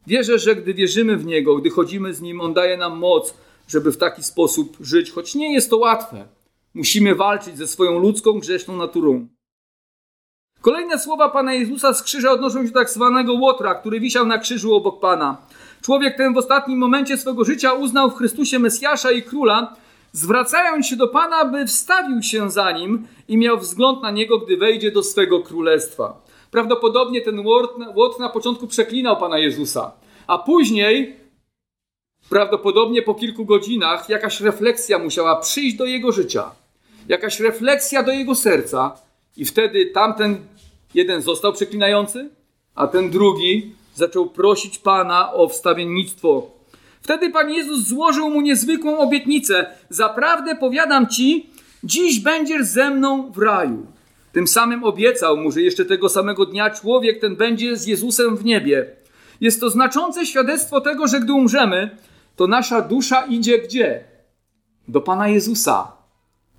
Wierzę, 0.08 0.40
że 0.40 0.56
gdy 0.56 0.74
wierzymy 0.74 1.18
w 1.18 1.26
Niego, 1.26 1.56
gdy 1.56 1.70
chodzimy 1.70 2.14
z 2.14 2.22
Nim, 2.22 2.42
On 2.42 2.54
daje 2.54 2.78
nam 2.78 2.98
moc, 2.98 3.34
żeby 3.68 3.92
w 3.92 3.98
taki 3.98 4.24
sposób 4.24 4.78
żyć, 4.82 5.12
choć 5.12 5.36
nie 5.36 5.54
jest 5.54 5.70
to 5.70 5.78
łatwe. 5.78 6.28
Musimy 6.74 7.16
walczyć 7.16 7.58
ze 7.58 7.68
swoją 7.68 8.00
ludzką, 8.00 8.40
grzeszną 8.40 8.78
naturą. 8.78 9.28
Kolejne 10.62 11.00
słowa 11.00 11.30
Pana 11.30 11.54
Jezusa 11.54 11.94
z 11.94 12.04
krzyża 12.04 12.32
odnoszą 12.32 12.62
się 12.62 12.72
do 12.72 12.80
tak 12.80 12.90
zwanego 12.90 13.34
Łotra, 13.34 13.76
który 13.76 14.00
wisiał 14.00 14.26
na 14.26 14.38
krzyżu 14.38 14.76
obok 14.76 15.00
Pana. 15.00 15.38
Człowiek 15.82 16.18
ten 16.18 16.34
w 16.34 16.38
ostatnim 16.38 16.80
momencie 16.80 17.18
swego 17.18 17.46
życia 17.46 17.74
uznał 17.74 18.12
w 18.12 18.16
Chrystusie 18.16 18.60
Mesjasza 18.60 19.12
i 19.12 19.24
Króla, 19.24 19.76
zwracając 20.12 20.88
się 20.88 20.96
do 20.96 21.08
Pana, 21.08 21.46
by 21.46 21.66
wstawił 21.66 22.24
się 22.24 22.52
za 22.52 22.72
Nim 22.72 23.08
i 23.28 23.38
miał 23.38 23.58
wzgląd 23.58 24.02
na 24.02 24.12
Niego, 24.12 24.40
gdy 24.40 24.58
wejdzie 24.58 24.92
do 24.92 25.04
swego 25.04 25.40
królestwa. 25.40 26.22
Prawdopodobnie 26.52 27.22
ten 27.22 27.40
Łotr 27.96 28.20
na 28.20 28.30
początku 28.30 28.68
przeklinał 28.68 29.18
Pana 29.18 29.38
Jezusa, 29.38 29.92
a 30.28 30.38
później, 30.38 31.16
prawdopodobnie 32.30 33.02
po 33.02 33.16
kilku 33.16 33.46
godzinach, 33.46 34.10
jakaś 34.10 34.42
refleksja 34.42 35.00
musiała 35.00 35.36
przyjść 35.36 35.76
do 35.78 35.86
jego 35.86 36.12
życia. 36.12 36.52
Jakaś 37.08 37.40
refleksja 37.40 38.04
do 38.04 38.12
jego 38.12 38.36
serca 38.36 38.98
i 39.38 39.46
wtedy 39.46 39.86
tamten 39.86 40.38
jeden 40.94 41.22
został 41.22 41.54
przeklinający, 41.54 42.30
a 42.76 42.88
ten 42.88 43.10
drugi 43.10 43.74
zaczął 43.96 44.30
prosić 44.30 44.78
Pana 44.78 45.34
o 45.34 45.48
wstawiennictwo. 45.48 46.59
Wtedy 47.10 47.30
Pan 47.30 47.50
Jezus 47.50 47.88
złożył 47.88 48.30
mu 48.30 48.42
niezwykłą 48.42 48.98
obietnicę. 48.98 49.66
Zaprawdę 49.90 50.56
powiadam 50.56 51.08
Ci, 51.08 51.50
dziś 51.84 52.20
będziesz 52.20 52.66
ze 52.66 52.90
mną 52.90 53.32
w 53.32 53.38
raju. 53.38 53.86
Tym 54.32 54.48
samym 54.48 54.84
obiecał 54.84 55.38
mu, 55.38 55.52
że 55.52 55.62
jeszcze 55.62 55.86
tego 55.86 56.10
samego 56.10 56.46
dnia 56.46 56.70
człowiek 56.70 57.22
ten 57.22 57.36
będzie 57.36 57.76
z 57.76 57.88
Jezusem 57.88 58.38
w 58.38 58.46
niebie. 58.46 58.96
Jest 59.42 59.60
to 59.60 59.70
znaczące 59.70 60.26
świadectwo 60.26 60.82
tego, 60.82 61.08
że 61.08 61.20
gdy 61.20 61.34
umrzemy, 61.34 61.98
to 62.36 62.48
nasza 62.48 62.82
dusza 62.82 63.22
idzie 63.22 63.60
gdzie? 63.60 64.04
Do 64.88 65.02
Pana 65.02 65.28
Jezusa. 65.28 65.92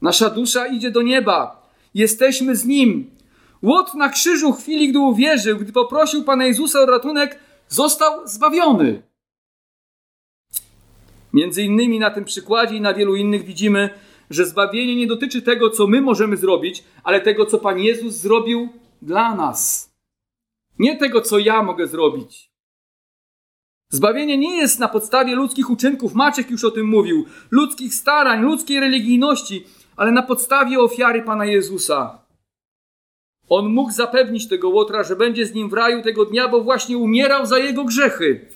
Nasza 0.02 0.30
dusza 0.30 0.66
idzie 0.66 0.90
do 0.90 1.02
nieba. 1.02 1.68
Jesteśmy 1.94 2.56
z 2.56 2.64
Nim. 2.64 3.10
Łot 3.62 3.94
na 3.94 4.08
krzyżu 4.08 4.52
w 4.52 4.62
chwili, 4.62 4.88
gdy 4.88 4.98
uwierzył, 4.98 5.58
gdy 5.58 5.72
poprosił 5.72 6.24
Pana 6.24 6.46
Jezusa 6.46 6.80
o 6.80 6.86
ratunek, 6.86 7.38
został 7.68 8.28
zbawiony. 8.28 9.09
Między 11.32 11.62
innymi 11.62 11.98
na 11.98 12.10
tym 12.10 12.24
przykładzie 12.24 12.76
i 12.76 12.80
na 12.80 12.94
wielu 12.94 13.16
innych 13.16 13.44
widzimy, 13.44 13.90
że 14.30 14.46
zbawienie 14.46 14.96
nie 14.96 15.06
dotyczy 15.06 15.42
tego, 15.42 15.70
co 15.70 15.86
my 15.86 16.00
możemy 16.00 16.36
zrobić, 16.36 16.84
ale 17.04 17.20
tego, 17.20 17.46
co 17.46 17.58
Pan 17.58 17.78
Jezus 17.78 18.14
zrobił 18.14 18.68
dla 19.02 19.34
nas. 19.34 19.90
Nie 20.78 20.96
tego, 20.96 21.20
co 21.20 21.38
ja 21.38 21.62
mogę 21.62 21.86
zrobić. 21.86 22.50
Zbawienie 23.88 24.38
nie 24.38 24.56
jest 24.56 24.78
na 24.78 24.88
podstawie 24.88 25.34
ludzkich 25.34 25.70
uczynków, 25.70 26.14
Maciek 26.14 26.50
już 26.50 26.64
o 26.64 26.70
tym 26.70 26.86
mówił, 26.86 27.24
ludzkich 27.50 27.94
starań, 27.94 28.42
ludzkiej 28.42 28.80
religijności, 28.80 29.64
ale 29.96 30.12
na 30.12 30.22
podstawie 30.22 30.80
ofiary 30.80 31.22
Pana 31.22 31.44
Jezusa. 31.44 32.18
On 33.48 33.68
mógł 33.68 33.92
zapewnić 33.92 34.48
tego 34.48 34.68
Łotra, 34.68 35.02
że 35.02 35.16
będzie 35.16 35.46
z 35.46 35.54
nim 35.54 35.68
w 35.68 35.72
raju 35.72 36.02
tego 36.02 36.24
dnia, 36.24 36.48
bo 36.48 36.60
właśnie 36.60 36.98
umierał 36.98 37.46
za 37.46 37.58
jego 37.58 37.84
grzechy. 37.84 38.48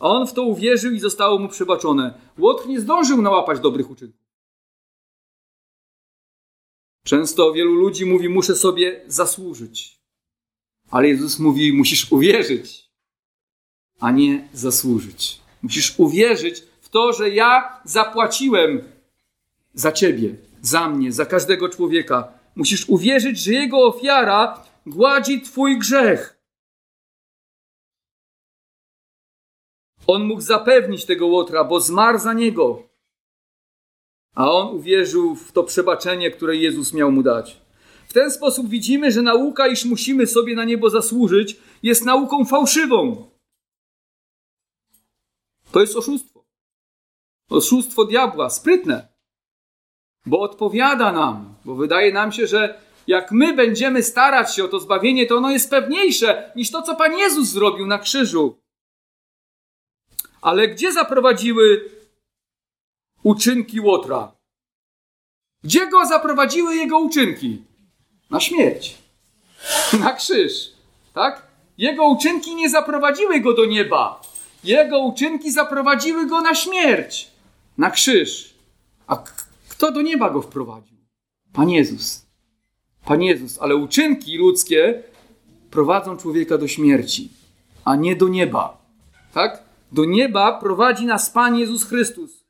A 0.00 0.08
on 0.08 0.26
w 0.26 0.32
to 0.32 0.42
uwierzył 0.42 0.92
i 0.92 1.00
zostało 1.00 1.38
mu 1.38 1.48
przebaczone. 1.48 2.14
Łotr 2.38 2.68
nie 2.68 2.80
zdążył 2.80 3.22
nałapać 3.22 3.60
dobrych 3.60 3.90
uczynków. 3.90 4.20
Często 7.04 7.52
wielu 7.52 7.74
ludzi 7.74 8.06
mówi, 8.06 8.28
muszę 8.28 8.56
sobie 8.56 9.00
zasłużyć. 9.06 10.00
Ale 10.90 11.08
Jezus 11.08 11.38
mówi, 11.38 11.72
musisz 11.72 12.12
uwierzyć, 12.12 12.90
a 14.00 14.10
nie 14.10 14.48
zasłużyć. 14.52 15.40
Musisz 15.62 15.94
uwierzyć 15.98 16.62
w 16.80 16.88
to, 16.88 17.12
że 17.12 17.30
ja 17.30 17.80
zapłaciłem 17.84 18.82
za 19.74 19.92
ciebie, 19.92 20.34
za 20.62 20.88
mnie, 20.88 21.12
za 21.12 21.26
każdego 21.26 21.68
człowieka. 21.68 22.32
Musisz 22.56 22.88
uwierzyć, 22.88 23.38
że 23.38 23.52
jego 23.52 23.86
ofiara 23.86 24.64
gładzi 24.86 25.40
twój 25.40 25.78
grzech. 25.78 26.39
On 30.12 30.24
mógł 30.24 30.40
zapewnić 30.40 31.04
tego 31.04 31.26
Łotra, 31.26 31.64
bo 31.64 31.80
zmarł 31.80 32.18
za 32.18 32.32
niego. 32.32 32.82
A 34.34 34.52
on 34.52 34.74
uwierzył 34.74 35.34
w 35.34 35.52
to 35.52 35.64
przebaczenie, 35.64 36.30
które 36.30 36.56
Jezus 36.56 36.94
miał 36.94 37.12
mu 37.12 37.22
dać. 37.22 37.60
W 38.08 38.12
ten 38.12 38.30
sposób 38.30 38.68
widzimy, 38.68 39.12
że 39.12 39.22
nauka, 39.22 39.68
iż 39.68 39.84
musimy 39.84 40.26
sobie 40.26 40.54
na 40.54 40.64
niebo 40.64 40.90
zasłużyć, 40.90 41.56
jest 41.82 42.04
nauką 42.04 42.44
fałszywą. 42.44 43.30
To 45.72 45.80
jest 45.80 45.96
oszustwo. 45.96 46.44
Oszustwo 47.50 48.04
diabła, 48.04 48.50
sprytne. 48.50 49.08
Bo 50.26 50.40
odpowiada 50.40 51.12
nam, 51.12 51.54
bo 51.64 51.74
wydaje 51.74 52.12
nam 52.12 52.32
się, 52.32 52.46
że 52.46 52.80
jak 53.06 53.32
my 53.32 53.52
będziemy 53.52 54.02
starać 54.02 54.54
się 54.54 54.64
o 54.64 54.68
to 54.68 54.80
zbawienie, 54.80 55.26
to 55.26 55.36
ono 55.36 55.50
jest 55.50 55.70
pewniejsze 55.70 56.52
niż 56.56 56.70
to, 56.70 56.82
co 56.82 56.96
Pan 56.96 57.18
Jezus 57.18 57.48
zrobił 57.48 57.86
na 57.86 57.98
krzyżu. 57.98 58.59
Ale 60.42 60.68
gdzie 60.68 60.92
zaprowadziły 60.92 61.90
uczynki 63.22 63.80
Łotra? 63.80 64.32
Gdzie 65.64 65.86
go 65.86 66.06
zaprowadziły 66.06 66.76
jego 66.76 66.98
uczynki? 66.98 67.62
Na 68.30 68.40
śmierć. 68.40 68.98
Na 70.00 70.12
krzyż. 70.12 70.72
Tak? 71.14 71.46
Jego 71.78 72.08
uczynki 72.08 72.54
nie 72.54 72.70
zaprowadziły 72.70 73.40
go 73.40 73.54
do 73.54 73.66
nieba. 73.66 74.20
Jego 74.64 74.98
uczynki 74.98 75.52
zaprowadziły 75.52 76.26
go 76.26 76.40
na 76.40 76.54
śmierć. 76.54 77.30
Na 77.78 77.90
krzyż. 77.90 78.54
A 79.06 79.24
kto 79.68 79.92
do 79.92 80.02
nieba 80.02 80.30
go 80.30 80.42
wprowadził? 80.42 80.96
Pan 81.52 81.70
Jezus. 81.70 82.26
Pan 83.04 83.22
Jezus, 83.22 83.58
ale 83.58 83.76
uczynki 83.76 84.38
ludzkie 84.38 85.02
prowadzą 85.70 86.16
człowieka 86.16 86.58
do 86.58 86.68
śmierci, 86.68 87.28
a 87.84 87.96
nie 87.96 88.16
do 88.16 88.28
nieba. 88.28 88.78
Tak? 89.32 89.62
Do 89.92 90.04
nieba 90.04 90.52
prowadzi 90.52 91.06
nas 91.06 91.30
Pan 91.30 91.56
Jezus 91.56 91.84
Chrystus. 91.84 92.44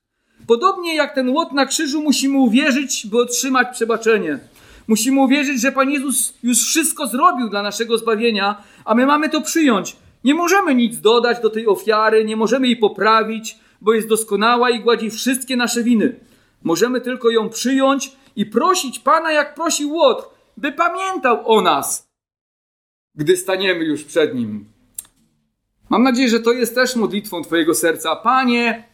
Podobnie 0.47 0.95
jak 0.95 1.15
ten 1.15 1.29
łot 1.29 1.53
na 1.53 1.67
krzyżu 1.67 2.03
musimy 2.03 2.39
uwierzyć, 2.39 3.07
by 3.07 3.19
otrzymać 3.19 3.69
przebaczenie. 3.73 4.39
Musimy 4.89 5.21
uwierzyć, 5.21 5.61
że 5.61 5.73
Pan 5.73 5.91
Jezus 5.91 6.35
już 6.43 6.59
wszystko 6.59 7.07
zrobił 7.07 7.49
dla 7.49 7.63
naszego 7.63 7.99
zbawienia, 7.99 8.63
a 8.85 8.95
my 8.95 9.07
mamy 9.07 9.29
to 9.29 9.41
przyjąć. 9.41 9.97
Nie 10.25 10.35
możemy 10.35 10.75
nic 10.75 11.01
dodać 11.01 11.41
do 11.41 11.51
tej 11.51 11.67
ofiary, 11.67 12.25
nie 12.25 12.37
możemy 12.37 12.67
jej 12.67 12.77
poprawić, 12.77 13.59
bo 13.81 13.93
jest 13.93 14.09
doskonała 14.09 14.71
i 14.71 14.81
gładzi 14.81 15.11
wszystkie 15.11 15.57
nasze 15.57 15.83
winy. 15.83 16.21
Możemy 16.63 17.01
tylko 17.01 17.31
ją 17.31 17.49
przyjąć 17.49 18.13
i 18.37 18.47
prosić 18.47 18.99
Pana, 18.99 19.33
jak 19.33 19.55
prosił 19.55 19.93
Łot, 19.93 20.35
by 20.57 20.73
pamiętał 20.73 21.53
o 21.53 21.61
nas, 21.61 22.09
gdy 23.15 23.37
staniemy 23.37 23.85
już 23.85 24.05
przed 24.05 24.35
Nim. 24.35 24.80
Mam 25.91 26.03
nadzieję, 26.03 26.29
że 26.29 26.41
to 26.41 26.53
jest 26.53 26.75
też 26.75 26.97
modlitwą 26.97 27.43
Twojego 27.43 27.75
serca. 27.75 28.17
Panie, 28.17 28.85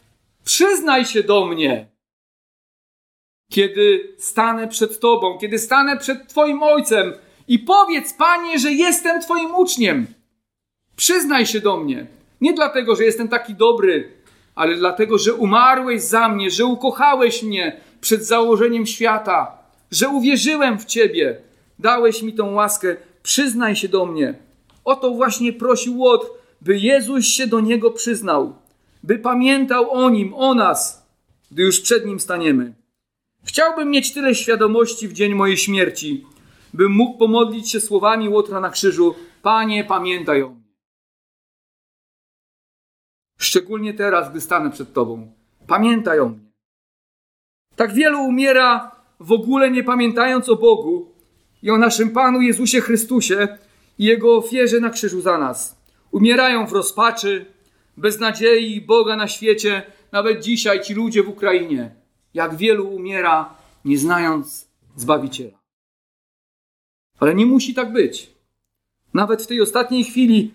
przyznaj 0.44 1.04
się 1.04 1.22
do 1.22 1.46
mnie, 1.46 1.88
kiedy 3.52 4.14
stanę 4.18 4.68
przed 4.68 5.00
Tobą, 5.00 5.38
kiedy 5.38 5.58
stanę 5.58 5.96
przed 5.96 6.28
Twoim 6.28 6.62
Ojcem 6.62 7.12
i 7.48 7.58
powiedz, 7.58 8.12
Panie, 8.12 8.58
że 8.58 8.72
jestem 8.72 9.20
Twoim 9.20 9.54
uczniem. 9.54 10.06
Przyznaj 10.96 11.46
się 11.46 11.60
do 11.60 11.76
mnie. 11.76 12.06
Nie 12.40 12.52
dlatego, 12.52 12.96
że 12.96 13.04
jestem 13.04 13.28
taki 13.28 13.54
dobry, 13.54 14.12
ale 14.54 14.76
dlatego, 14.76 15.18
że 15.18 15.34
umarłeś 15.34 16.02
za 16.02 16.28
mnie, 16.28 16.50
że 16.50 16.64
ukochałeś 16.64 17.42
mnie 17.42 17.80
przed 18.00 18.24
założeniem 18.24 18.86
świata, 18.86 19.58
że 19.90 20.08
uwierzyłem 20.08 20.78
w 20.78 20.84
Ciebie. 20.84 21.40
Dałeś 21.78 22.22
mi 22.22 22.32
tą 22.32 22.52
łaskę. 22.52 22.96
Przyznaj 23.22 23.76
się 23.76 23.88
do 23.88 24.06
mnie. 24.06 24.34
O 24.84 24.96
to 24.96 25.10
właśnie 25.10 25.52
prosił 25.52 25.98
Łot, 25.98 26.30
by 26.66 26.78
Jezus 26.78 27.24
się 27.24 27.46
do 27.46 27.60
niego 27.60 27.90
przyznał, 27.90 28.54
by 29.02 29.18
pamiętał 29.18 29.90
o 29.90 30.10
nim, 30.10 30.34
o 30.34 30.54
nas, 30.54 31.06
gdy 31.50 31.62
już 31.62 31.80
przed 31.80 32.06
nim 32.06 32.20
staniemy. 32.20 32.74
Chciałbym 33.44 33.90
mieć 33.90 34.14
tyle 34.14 34.34
świadomości 34.34 35.08
w 35.08 35.12
dzień 35.12 35.34
mojej 35.34 35.56
śmierci, 35.56 36.26
bym 36.74 36.92
mógł 36.92 37.18
pomodlić 37.18 37.70
się 37.70 37.80
słowami 37.80 38.28
Łotra 38.28 38.60
na 38.60 38.70
krzyżu: 38.70 39.14
Panie, 39.42 39.84
pamiętaj 39.84 40.42
o 40.42 40.48
mnie. 40.48 40.62
Szczególnie 43.38 43.94
teraz, 43.94 44.30
gdy 44.30 44.40
stanę 44.40 44.70
przed 44.70 44.92
Tobą. 44.92 45.32
Pamiętaj 45.66 46.20
o 46.20 46.28
mnie. 46.28 46.50
Tak 47.76 47.94
wielu 47.94 48.20
umiera 48.20 48.90
w 49.20 49.32
ogóle 49.32 49.70
nie 49.70 49.84
pamiętając 49.84 50.48
o 50.48 50.56
Bogu 50.56 51.12
i 51.62 51.70
o 51.70 51.78
naszym 51.78 52.10
Panu 52.10 52.40
Jezusie 52.40 52.80
Chrystusie 52.80 53.58
i 53.98 54.04
Jego 54.04 54.36
ofierze 54.36 54.80
na 54.80 54.90
krzyżu 54.90 55.20
za 55.20 55.38
nas. 55.38 55.75
Umierają 56.16 56.66
w 56.66 56.72
rozpaczy, 56.72 57.46
bez 57.96 58.18
nadziei 58.18 58.80
Boga 58.80 59.16
na 59.16 59.28
świecie, 59.28 59.82
nawet 60.12 60.42
dzisiaj 60.42 60.80
ci 60.80 60.94
ludzie 60.94 61.22
w 61.22 61.28
Ukrainie. 61.28 61.94
Jak 62.34 62.56
wielu 62.56 62.88
umiera, 62.88 63.54
nie 63.84 63.98
znając 63.98 64.68
Zbawiciela. 64.96 65.58
Ale 67.20 67.34
nie 67.34 67.46
musi 67.46 67.74
tak 67.74 67.92
być. 67.92 68.30
Nawet 69.14 69.42
w 69.42 69.46
tej 69.46 69.60
ostatniej 69.60 70.04
chwili, 70.04 70.54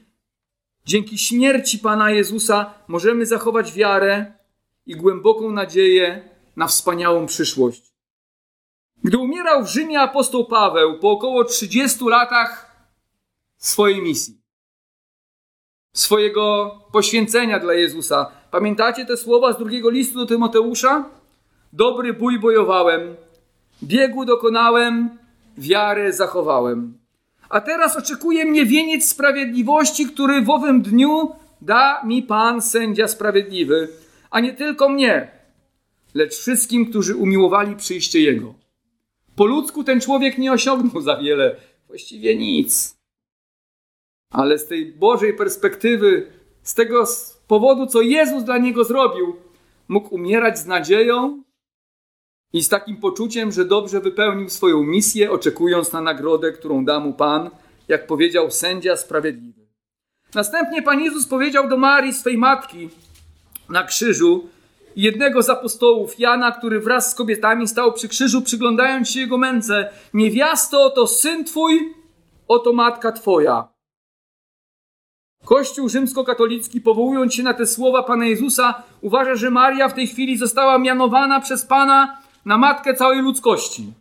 dzięki 0.86 1.18
śmierci 1.18 1.80
Pana 1.80 2.12
Jezusa, 2.12 2.74
możemy 2.88 3.25
zachować 3.25 3.74
wiarę 3.74 4.34
i 4.86 4.96
głęboką 4.96 5.51
nadzieję 5.51 6.30
na 6.56 6.68
wspaniałą 6.68 7.25
przyszłość. 7.25 7.94
Gdy 9.03 9.18
umierał 9.18 9.63
w 9.63 9.70
Rzymie 9.70 10.00
apostoł 10.00 10.46
Paweł 10.46 11.00
po 11.00 11.12
około 11.12 11.44
30 11.44 12.06
latach 12.06 12.75
swojej 13.58 14.01
misji, 14.01 14.41
swojego 15.94 16.76
poświęcenia 16.92 17.60
dla 17.60 17.74
Jezusa. 17.74 18.32
Pamiętacie 18.52 19.06
te 19.06 19.18
słowa 19.18 19.54
z 19.54 19.58
drugiego 19.58 19.90
listu 19.90 20.20
do 20.20 20.26
Tymoteusza? 20.26 21.10
Dobry 21.74 22.14
bój 22.14 22.40
bojowałem, 22.40 23.16
biegu 23.84 24.25
dokonałem, 24.25 25.10
wiarę 25.58 26.14
zachowałem. 26.14 26.98
A 27.50 27.62
teraz 27.62 27.98
oczekuje 27.98 28.46
mnie 28.46 28.66
wieniec 28.66 29.10
sprawiedliwości, 29.10 30.06
który 30.06 30.42
w 30.42 30.50
owym 30.50 30.82
dniu 30.82 31.36
da 31.62 32.04
mi 32.04 32.24
Pan, 32.24 32.62
sędzia 32.62 33.08
sprawiedliwy, 33.08 33.90
a 34.32 34.40
nie 34.40 34.54
tylko 34.54 34.90
mnie, 34.90 35.32
lecz 36.14 36.36
wszystkim, 36.36 36.86
którzy 36.86 37.16
umiłowali 37.16 37.75
przyjście 37.75 38.20
Jego. 38.20 38.54
Po 39.36 39.46
ludzku 39.46 39.84
ten 39.84 40.01
człowiek 40.01 40.38
nie 40.38 40.51
osiągnął 40.51 41.01
za 41.01 41.18
wiele, 41.18 41.56
właściwie 41.88 42.36
nic. 42.36 43.00
Ale 44.31 44.57
z 44.57 44.67
tej 44.67 44.85
Bożej 44.85 45.33
perspektywy, 45.33 46.31
z 46.63 46.74
tego 46.74 47.03
powodu, 47.48 47.87
co 47.87 48.01
Jezus 48.01 48.44
dla 48.44 48.57
niego 48.57 48.83
zrobił, 48.83 49.35
mógł 49.87 50.15
umierać 50.15 50.59
z 50.59 50.65
nadzieją 50.65 51.44
i 52.53 52.63
z 52.63 52.70
takim 52.70 52.98
poczuciem, 52.98 53.51
że 53.51 53.65
dobrze 53.65 54.00
wypełnił 54.00 54.50
swoją 54.50 54.83
misję, 54.83 55.31
oczekując 55.31 55.91
na 55.91 56.01
nagrodę, 56.01 56.51
którą 56.51 56.85
da 56.85 57.00
mu 57.00 57.13
Pan, 57.13 57.50
jak 57.87 58.07
powiedział 58.07 58.51
sędzia 58.51 58.98
sprawiedliwy. 58.98 59.61
Następnie 60.35 60.81
Pan 60.81 61.00
Jezus 61.00 61.27
powiedział 61.27 61.70
do 61.70 61.77
Marii, 61.77 62.13
swej 62.13 62.37
matki, 62.37 62.89
na 63.70 63.83
krzyżu, 63.83 64.48
jednego 64.96 65.44
z 65.44 65.50
apostołów, 65.50 66.20
Jana, 66.20 66.51
który 66.51 66.79
wraz 66.79 67.11
z 67.11 67.15
kobietami 67.15 67.67
stał 67.67 67.94
przy 67.94 68.07
krzyżu, 68.07 68.41
przyglądając 68.41 69.09
się 69.09 69.20
jego 69.20 69.37
męce: 69.37 69.89
Niewiasto, 70.13 70.83
oto 70.83 71.07
syn 71.07 71.46
twój, 71.46 71.94
oto 72.48 72.74
matka 72.74 73.11
twoja. 73.11 73.71
Kościół 75.51 75.90
rzymskokatolicki, 75.90 76.81
powołując 76.81 77.33
się 77.33 77.44
na 77.44 77.53
te 77.53 77.68
słowa 77.68 78.03
Pana 78.03 78.25
Jezusa, 78.25 78.83
uważa, 79.01 79.35
że 79.35 79.50
Maria 79.50 79.90
w 79.90 79.94
tej 79.94 80.07
chwili 80.07 80.37
została 80.37 80.77
mianowana 80.77 81.40
przez 81.42 81.66
Pana 81.66 82.22
na 82.46 82.57
matkę 82.57 82.94
całej 82.94 83.22
ludzkości. 83.22 83.94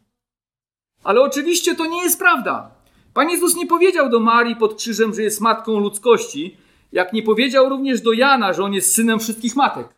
Ale 1.05 1.21
oczywiście 1.21 1.75
to 1.75 1.87
nie 1.87 2.03
jest 2.03 2.19
prawda. 2.19 2.71
Pan 3.15 3.31
Jezus 3.31 3.57
nie 3.57 3.67
powiedział 3.67 4.11
do 4.11 4.21
Marii 4.21 4.57
pod 4.57 4.75
krzyżem, 4.75 5.15
że 5.15 5.23
jest 5.23 5.41
matką 5.41 5.79
ludzkości, 5.79 6.57
jak 6.93 7.13
nie 7.13 7.23
powiedział 7.23 7.69
również 7.69 8.01
do 8.01 8.13
Jana, 8.13 8.53
że 8.53 8.65
on 8.65 8.75
jest 8.75 8.95
synem 8.95 9.21
wszystkich 9.21 9.57
matek. 9.57 9.89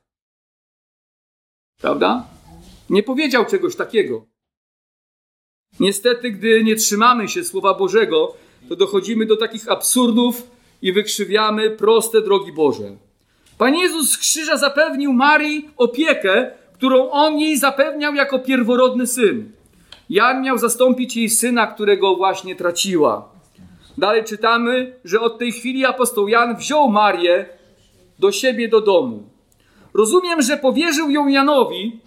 Prawda? 1.81 2.25
Nie 2.91 3.03
powiedział 3.03 3.47
czegoś 3.47 3.77
takiego. 3.77 4.27
Niestety, 5.81 6.31
gdy 6.31 6.65
nie 6.65 6.77
trzymamy 6.77 7.29
się 7.29 7.45
Słowa 7.45 7.75
Bożego, 7.75 8.35
to 8.69 8.77
dochodzimy 8.77 9.27
do 9.27 9.37
takich 9.37 9.69
absurdów, 9.69 10.53
i 10.83 10.93
wykrzywiamy 10.93 11.71
proste 11.71 12.23
drogi 12.23 12.53
Boże. 12.53 12.97
Pan 13.59 13.75
Jezus 13.75 14.11
z 14.11 14.19
krzyża 14.19 14.57
zapewnił 14.57 15.13
Marii 15.13 15.69
opiekę, 15.77 16.51
którą 16.73 17.11
on 17.11 17.39
jej 17.39 17.59
zapewniał 17.59 18.15
jako 18.15 18.39
pierworodny 18.39 19.07
syn. 19.07 19.53
Jan 20.11 20.43
miał 20.43 20.59
zastąpić 20.59 21.17
jej 21.17 21.31
syna, 21.31 21.67
którego 21.67 22.17
właśnie 22.17 22.57
traciła. 22.57 23.29
Dalej 23.99 24.25
czytamy, 24.25 24.97
że 25.05 25.21
od 25.21 25.39
tej 25.39 25.53
chwili 25.53 25.85
apostoł 25.85 26.29
Jan 26.29 26.57
wziął 26.57 26.89
Marię 26.89 27.47
do 28.19 28.33
siebie 28.33 28.69
do 28.69 28.81
domu. 28.81 29.23
Rozumiem, 29.95 30.43
że 30.43 30.57
powierzył 30.57 31.11
ją 31.11 31.29
Janowi, 31.29 32.01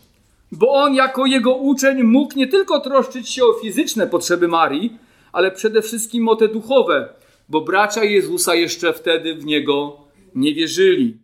bo 0.52 0.74
on 0.74 0.96
jako 0.96 1.26
jego 1.26 1.56
uczeń 1.56 2.04
mógł 2.04 2.38
nie 2.38 2.48
tylko 2.48 2.80
troszczyć 2.80 3.30
się 3.30 3.46
o 3.46 3.54
fizyczne 3.54 4.08
potrzeby 4.08 4.48
Marii, 4.48 4.98
ale 5.32 5.52
przede 5.52 5.82
wszystkim 5.82 6.28
o 6.28 6.36
te 6.36 6.48
duchowe, 6.48 7.10
bo 7.50 7.62
bracia 7.62 8.04
Jezusa 8.04 8.56
jeszcze 8.56 8.94
wtedy 8.94 9.36
w 9.36 9.46
niego 9.46 9.98
nie 10.36 10.54
wierzyli. 10.54 11.18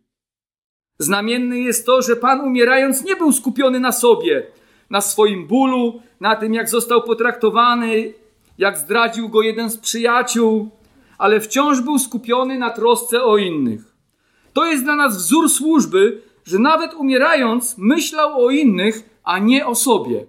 Znamienny 0.99 1.59
jest 1.59 1.85
to, 1.85 2.01
że 2.01 2.15
Pan 2.15 2.41
umierając 2.41 3.03
nie 3.03 3.15
był 3.15 3.31
skupiony 3.31 3.79
na 3.79 3.91
sobie, 3.91 4.47
na 4.89 5.01
swoim 5.01 5.47
bólu, 5.47 6.01
na 6.19 6.35
tym, 6.35 6.53
jak 6.53 6.69
został 6.69 7.03
potraktowany, 7.03 8.13
jak 8.57 8.77
zdradził 8.77 9.29
go 9.29 9.41
jeden 9.41 9.69
z 9.69 9.77
przyjaciół, 9.77 10.69
ale 11.17 11.39
wciąż 11.39 11.81
był 11.81 11.99
skupiony 11.99 12.59
na 12.59 12.69
trosce 12.69 13.23
o 13.23 13.37
innych. 13.37 13.95
To 14.53 14.65
jest 14.65 14.83
dla 14.83 14.95
nas 14.95 15.17
wzór 15.17 15.49
służby, 15.49 16.21
że 16.45 16.59
nawet 16.59 16.93
umierając 16.93 17.77
myślał 17.77 18.45
o 18.45 18.51
innych, 18.51 19.09
a 19.23 19.39
nie 19.39 19.65
o 19.65 19.75
sobie. 19.75 20.25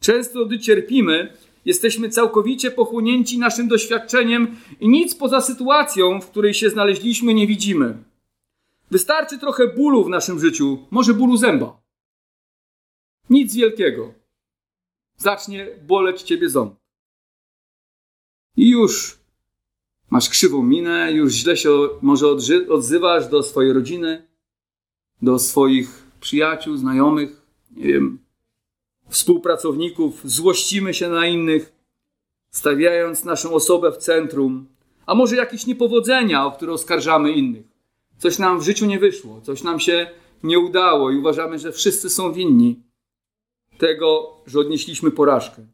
Często, 0.00 0.46
gdy 0.46 0.58
cierpimy, 0.58 1.32
Jesteśmy 1.68 2.08
całkowicie 2.08 2.70
pochłonięci 2.70 3.38
naszym 3.38 3.68
doświadczeniem 3.68 4.56
i 4.80 4.88
nic 4.88 5.14
poza 5.14 5.40
sytuacją, 5.40 6.20
w 6.20 6.30
której 6.30 6.54
się 6.54 6.70
znaleźliśmy, 6.70 7.34
nie 7.34 7.46
widzimy. 7.46 8.02
Wystarczy 8.90 9.38
trochę 9.38 9.66
bólu 9.66 10.04
w 10.04 10.08
naszym 10.08 10.40
życiu, 10.40 10.78
może 10.90 11.14
bólu 11.14 11.36
zęba. 11.36 11.80
Nic 13.30 13.54
wielkiego. 13.54 14.14
Zacznie 15.16 15.66
boleć 15.86 16.22
ciebie 16.22 16.50
ząb. 16.50 16.74
I 18.56 18.70
już 18.70 19.18
masz 20.10 20.28
krzywą 20.28 20.62
minę, 20.62 21.12
już 21.12 21.32
źle 21.32 21.56
się 21.56 21.88
może 22.02 22.26
odzywasz 22.68 23.28
do 23.28 23.42
swojej 23.42 23.72
rodziny, 23.72 24.26
do 25.22 25.38
swoich 25.38 26.02
przyjaciół, 26.20 26.76
znajomych, 26.76 27.42
nie 27.70 27.84
wiem, 27.84 28.18
współpracowników, 29.08 30.20
złościmy 30.24 30.94
się 30.94 31.08
na 31.08 31.26
innych, 31.26 31.72
stawiając 32.50 33.24
naszą 33.24 33.54
osobę 33.54 33.92
w 33.92 33.96
centrum, 33.96 34.66
a 35.06 35.14
może 35.14 35.36
jakieś 35.36 35.66
niepowodzenia, 35.66 36.46
o 36.46 36.52
które 36.52 36.72
oskarżamy 36.72 37.32
innych. 37.32 37.66
Coś 38.18 38.38
nam 38.38 38.60
w 38.60 38.62
życiu 38.62 38.86
nie 38.86 38.98
wyszło, 38.98 39.40
coś 39.40 39.62
nam 39.62 39.80
się 39.80 40.10
nie 40.42 40.58
udało 40.58 41.10
i 41.10 41.16
uważamy, 41.16 41.58
że 41.58 41.72
wszyscy 41.72 42.10
są 42.10 42.32
winni 42.32 42.82
tego, 43.78 44.30
że 44.46 44.58
odnieśliśmy 44.58 45.10
porażkę. 45.10 45.66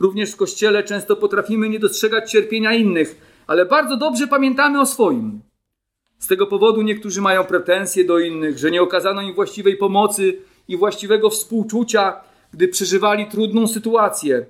Również 0.00 0.32
w 0.32 0.36
kościele 0.36 0.82
często 0.82 1.16
potrafimy 1.16 1.68
nie 1.68 1.78
dostrzegać 1.78 2.30
cierpienia 2.30 2.74
innych, 2.74 3.20
ale 3.46 3.66
bardzo 3.66 3.96
dobrze 3.96 4.26
pamiętamy 4.26 4.80
o 4.80 4.86
swoim. 4.86 5.40
Z 6.18 6.26
tego 6.26 6.46
powodu 6.46 6.82
niektórzy 6.82 7.20
mają 7.20 7.44
pretensje 7.44 8.04
do 8.04 8.18
innych, 8.18 8.58
że 8.58 8.70
nie 8.70 8.82
okazano 8.82 9.22
im 9.22 9.34
właściwej 9.34 9.76
pomocy 9.76 10.38
i 10.68 10.76
właściwego 10.76 11.30
współczucia, 11.30 12.20
gdy 12.54 12.68
przeżywali 12.68 13.26
trudną 13.26 13.68
sytuację. 13.68 14.46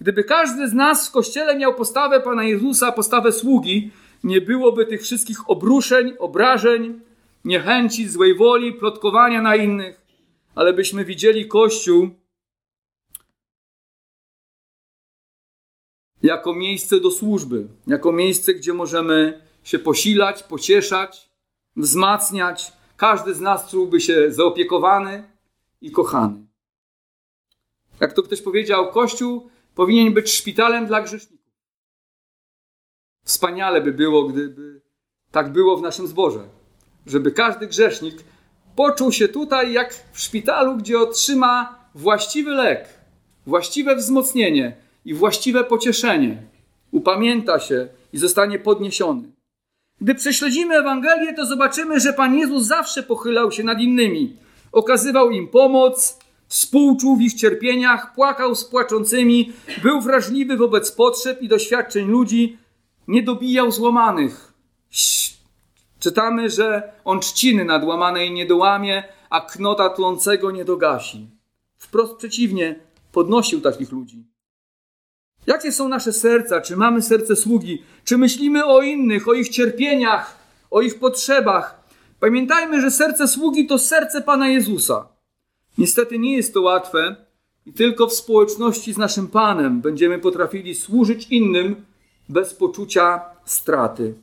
Gdyby 0.00 0.24
każdy 0.24 0.68
z 0.68 0.72
nas 0.72 1.08
w 1.08 1.12
kościele 1.12 1.56
miał 1.56 1.74
postawę 1.74 2.20
Pana 2.20 2.44
Jezusa, 2.44 2.92
postawę 2.92 3.32
sługi, 3.32 3.90
nie 4.24 4.40
byłoby 4.40 4.86
tych 4.86 5.02
wszystkich 5.02 5.50
obruszeń, 5.50 6.14
obrażeń, 6.18 7.00
niechęci, 7.44 8.08
złej 8.08 8.34
woli, 8.34 8.72
plotkowania 8.72 9.42
na 9.42 9.56
innych, 9.56 10.00
ale 10.54 10.72
byśmy 10.72 11.04
widzieli 11.04 11.48
Kościół 11.48 12.10
jako 16.22 16.54
miejsce 16.54 17.00
do 17.00 17.10
służby, 17.10 17.68
jako 17.86 18.12
miejsce, 18.12 18.54
gdzie 18.54 18.72
możemy 18.72 19.42
się 19.64 19.78
posilać, 19.78 20.42
pocieszać, 20.42 21.30
wzmacniać. 21.76 22.72
Każdy 22.96 23.34
z 23.34 23.40
nas 23.40 23.70
czułby 23.70 24.00
się 24.00 24.32
zaopiekowany 24.32 25.24
i 25.80 25.90
kochany. 25.90 26.49
Jak 28.00 28.12
to 28.12 28.22
ktoś 28.22 28.42
powiedział, 28.42 28.92
Kościół 28.92 29.50
powinien 29.74 30.14
być 30.14 30.32
szpitalem 30.32 30.86
dla 30.86 31.02
grzeszników. 31.02 31.50
Wspaniale 33.24 33.80
by 33.80 33.92
było, 33.92 34.24
gdyby 34.24 34.80
tak 35.30 35.52
było 35.52 35.76
w 35.76 35.82
naszym 35.82 36.06
zborze, 36.06 36.48
żeby 37.06 37.32
każdy 37.32 37.66
grzesznik 37.66 38.16
poczuł 38.76 39.12
się 39.12 39.28
tutaj 39.28 39.72
jak 39.72 39.94
w 40.12 40.20
szpitalu, 40.20 40.76
gdzie 40.76 40.98
otrzyma 40.98 41.78
właściwy 41.94 42.50
lek, 42.50 42.88
właściwe 43.46 43.96
wzmocnienie 43.96 44.76
i 45.04 45.14
właściwe 45.14 45.64
pocieszenie. 45.64 46.42
Upamięta 46.90 47.60
się 47.60 47.88
i 48.12 48.18
zostanie 48.18 48.58
podniesiony. 48.58 49.22
Gdy 50.00 50.14
prześledzimy 50.14 50.74
Ewangelię, 50.74 51.34
to 51.34 51.46
zobaczymy, 51.46 52.00
że 52.00 52.12
Pan 52.12 52.34
Jezus 52.34 52.62
zawsze 52.66 53.02
pochylał 53.02 53.52
się 53.52 53.64
nad 53.64 53.80
innymi. 53.80 54.36
Okazywał 54.72 55.30
im 55.30 55.48
pomoc, 55.48 56.18
współczuł 56.50 57.16
w 57.16 57.20
ich 57.20 57.34
cierpieniach, 57.34 58.14
płakał 58.14 58.54
z 58.54 58.64
płaczącymi, 58.64 59.52
był 59.82 60.00
wrażliwy 60.00 60.56
wobec 60.56 60.92
potrzeb 60.92 61.42
i 61.42 61.48
doświadczeń 61.48 62.08
ludzi, 62.08 62.58
nie 63.08 63.22
dobijał 63.22 63.72
złamanych. 63.72 64.52
Czytamy, 66.00 66.50
że 66.50 66.92
on 67.04 67.20
trzciny 67.20 67.64
nadłamanej 67.64 68.32
nie 68.32 68.46
dołamie, 68.46 69.04
a 69.30 69.40
knota 69.40 69.88
tlącego 69.90 70.50
nie 70.50 70.64
dogasi. 70.64 71.30
Wprost 71.78 72.16
przeciwnie, 72.16 72.80
podnosił 73.12 73.60
takich 73.60 73.92
ludzi. 73.92 74.24
Jakie 75.46 75.72
są 75.72 75.88
nasze 75.88 76.12
serca? 76.12 76.60
Czy 76.60 76.76
mamy 76.76 77.02
serce 77.02 77.36
sługi? 77.36 77.82
Czy 78.04 78.18
myślimy 78.18 78.64
o 78.64 78.82
innych, 78.82 79.28
o 79.28 79.32
ich 79.32 79.48
cierpieniach, 79.48 80.38
o 80.70 80.80
ich 80.80 80.98
potrzebach? 80.98 81.80
Pamiętajmy, 82.20 82.80
że 82.80 82.90
serce 82.90 83.28
sługi 83.28 83.66
to 83.66 83.78
serce 83.78 84.22
Pana 84.22 84.48
Jezusa. 84.48 85.19
Niestety 85.78 86.18
nie 86.18 86.36
jest 86.36 86.54
to 86.54 86.62
łatwe 86.62 87.16
i 87.66 87.72
tylko 87.72 88.06
w 88.06 88.12
społeczności 88.12 88.92
z 88.92 88.98
naszym 88.98 89.28
Panem 89.28 89.80
będziemy 89.80 90.18
potrafili 90.18 90.74
służyć 90.74 91.26
innym 91.30 91.84
bez 92.28 92.54
poczucia 92.54 93.20
straty. 93.44 94.14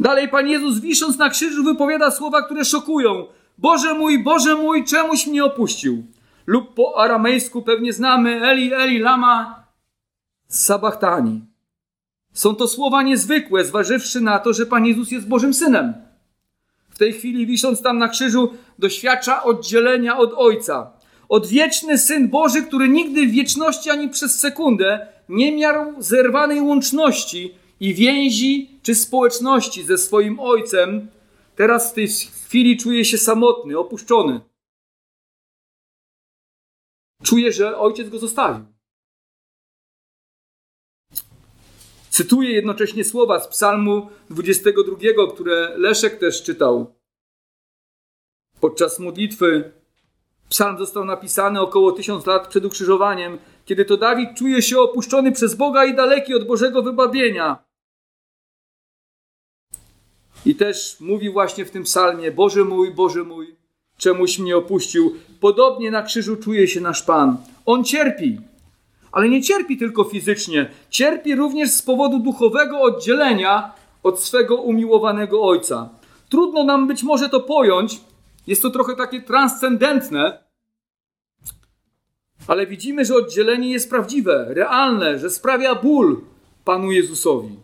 Dalej 0.00 0.28
Pan 0.28 0.48
Jezus 0.48 0.78
wisząc 0.78 1.18
na 1.18 1.30
krzyżu 1.30 1.64
wypowiada 1.64 2.10
słowa, 2.10 2.42
które 2.42 2.64
szokują. 2.64 3.26
Boże 3.58 3.94
mój, 3.94 4.22
Boże 4.22 4.54
mój, 4.54 4.84
czemuś 4.84 5.26
mnie 5.26 5.44
opuścił? 5.44 6.04
Lub 6.46 6.74
po 6.74 7.00
aramejsku 7.00 7.62
pewnie 7.62 7.92
znamy 7.92 8.44
Eli, 8.44 8.74
Eli, 8.74 8.98
lama 8.98 9.64
sabachtani. 10.48 11.40
Są 12.32 12.54
to 12.54 12.68
słowa 12.68 13.02
niezwykłe, 13.02 13.64
zważywszy 13.64 14.20
na 14.20 14.38
to, 14.38 14.52
że 14.52 14.66
Pan 14.66 14.86
Jezus 14.86 15.10
jest 15.10 15.28
Bożym 15.28 15.54
Synem. 15.54 15.94
W 16.94 16.98
tej 16.98 17.12
chwili, 17.12 17.46
wisząc 17.46 17.82
tam 17.82 17.98
na 17.98 18.08
krzyżu, 18.08 18.54
doświadcza 18.78 19.42
oddzielenia 19.42 20.18
od 20.18 20.32
Ojca. 20.36 20.92
Odwieczny 21.28 21.98
Syn 21.98 22.28
Boży, 22.28 22.62
który 22.62 22.88
nigdy 22.88 23.26
w 23.26 23.30
wieczności 23.30 23.90
ani 23.90 24.08
przez 24.08 24.40
sekundę 24.40 25.06
nie 25.28 25.52
miał 25.52 26.02
zerwanej 26.02 26.60
łączności 26.60 27.54
i 27.80 27.94
więzi 27.94 28.70
czy 28.82 28.94
społeczności 28.94 29.82
ze 29.82 29.98
swoim 29.98 30.40
Ojcem, 30.40 31.08
teraz 31.56 31.90
w 31.90 31.94
tej 31.94 32.08
chwili 32.08 32.76
czuje 32.76 33.04
się 33.04 33.18
samotny, 33.18 33.78
opuszczony. 33.78 34.40
Czuje, 37.22 37.52
że 37.52 37.78
Ojciec 37.78 38.08
go 38.08 38.18
zostawił. 38.18 38.71
Cytuję 42.12 42.52
jednocześnie 42.52 43.04
słowa 43.04 43.40
z 43.40 43.48
Psalmu 43.48 44.08
22, 44.30 45.32
które 45.34 45.78
Leszek 45.78 46.18
też 46.18 46.42
czytał. 46.42 46.94
Podczas 48.60 48.98
modlitwy 48.98 49.72
psalm 50.48 50.78
został 50.78 51.04
napisany 51.04 51.60
około 51.60 51.92
tysiąc 51.92 52.26
lat 52.26 52.48
przed 52.48 52.64
ukrzyżowaniem, 52.64 53.38
kiedy 53.64 53.84
to 53.84 53.96
Dawid 53.96 54.38
czuje 54.38 54.62
się 54.62 54.78
opuszczony 54.80 55.32
przez 55.32 55.54
Boga 55.54 55.84
i 55.84 55.94
daleki 55.94 56.34
od 56.34 56.46
Bożego 56.46 56.82
wybawienia. 56.82 57.64
I 60.46 60.54
też 60.54 61.00
mówi 61.00 61.30
właśnie 61.30 61.64
w 61.64 61.70
tym 61.70 61.82
psalmie: 61.82 62.32
Boże 62.32 62.64
mój, 62.64 62.94
Boże 62.94 63.24
mój, 63.24 63.56
czemuś 63.98 64.38
mnie 64.38 64.56
opuścił. 64.56 65.16
Podobnie 65.40 65.90
na 65.90 66.02
krzyżu 66.02 66.36
czuje 66.36 66.68
się 66.68 66.80
nasz 66.80 67.02
Pan. 67.02 67.36
On 67.66 67.84
cierpi, 67.84 68.40
ale 69.12 69.28
nie 69.28 69.42
cierpi 69.42 69.76
tylko 69.76 70.04
fizycznie, 70.04 70.70
cierpi 70.90 71.34
również 71.34 71.70
z 71.70 71.82
powodu 71.82 72.18
duchowego 72.18 72.80
oddzielenia 72.80 73.72
od 74.02 74.20
swego 74.20 74.56
umiłowanego 74.56 75.42
Ojca. 75.42 75.88
Trudno 76.28 76.64
nam 76.64 76.86
być 76.86 77.02
może 77.02 77.28
to 77.28 77.40
pojąć, 77.40 78.00
jest 78.46 78.62
to 78.62 78.70
trochę 78.70 78.96
takie 78.96 79.22
transcendentne, 79.22 80.38
ale 82.46 82.66
widzimy, 82.66 83.04
że 83.04 83.14
oddzielenie 83.14 83.70
jest 83.70 83.90
prawdziwe, 83.90 84.46
realne, 84.48 85.18
że 85.18 85.30
sprawia 85.30 85.74
ból 85.74 86.20
Panu 86.64 86.92
Jezusowi. 86.92 87.56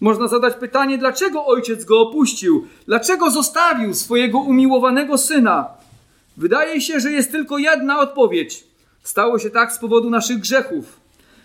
Można 0.00 0.28
zadać 0.28 0.54
pytanie, 0.54 0.98
dlaczego 0.98 1.46
ojciec 1.46 1.84
go 1.84 2.00
opuścił? 2.00 2.66
Dlaczego 2.86 3.30
zostawił 3.30 3.94
swojego 3.94 4.38
umiłowanego 4.38 5.18
syna? 5.18 5.68
Wydaje 6.36 6.80
się, 6.80 7.00
że 7.00 7.12
jest 7.12 7.32
tylko 7.32 7.58
jedna 7.58 8.00
odpowiedź. 8.00 8.64
Stało 9.02 9.38
się 9.38 9.50
tak 9.50 9.72
z 9.72 9.78
powodu 9.78 10.10
naszych 10.10 10.38
grzechów. 10.38 11.00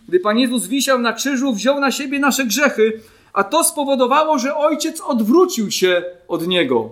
Gdy 0.07 0.19
Pan 0.19 0.37
Jezus 0.37 0.67
wisiał 0.67 0.99
na 0.99 1.13
krzyżu, 1.13 1.53
wziął 1.53 1.79
na 1.79 1.91
siebie 1.91 2.19
nasze 2.19 2.45
grzechy, 2.45 3.01
a 3.33 3.43
to 3.43 3.63
spowodowało, 3.63 4.39
że 4.39 4.55
Ojciec 4.55 5.01
odwrócił 5.01 5.71
się 5.71 6.03
od 6.27 6.47
Niego. 6.47 6.89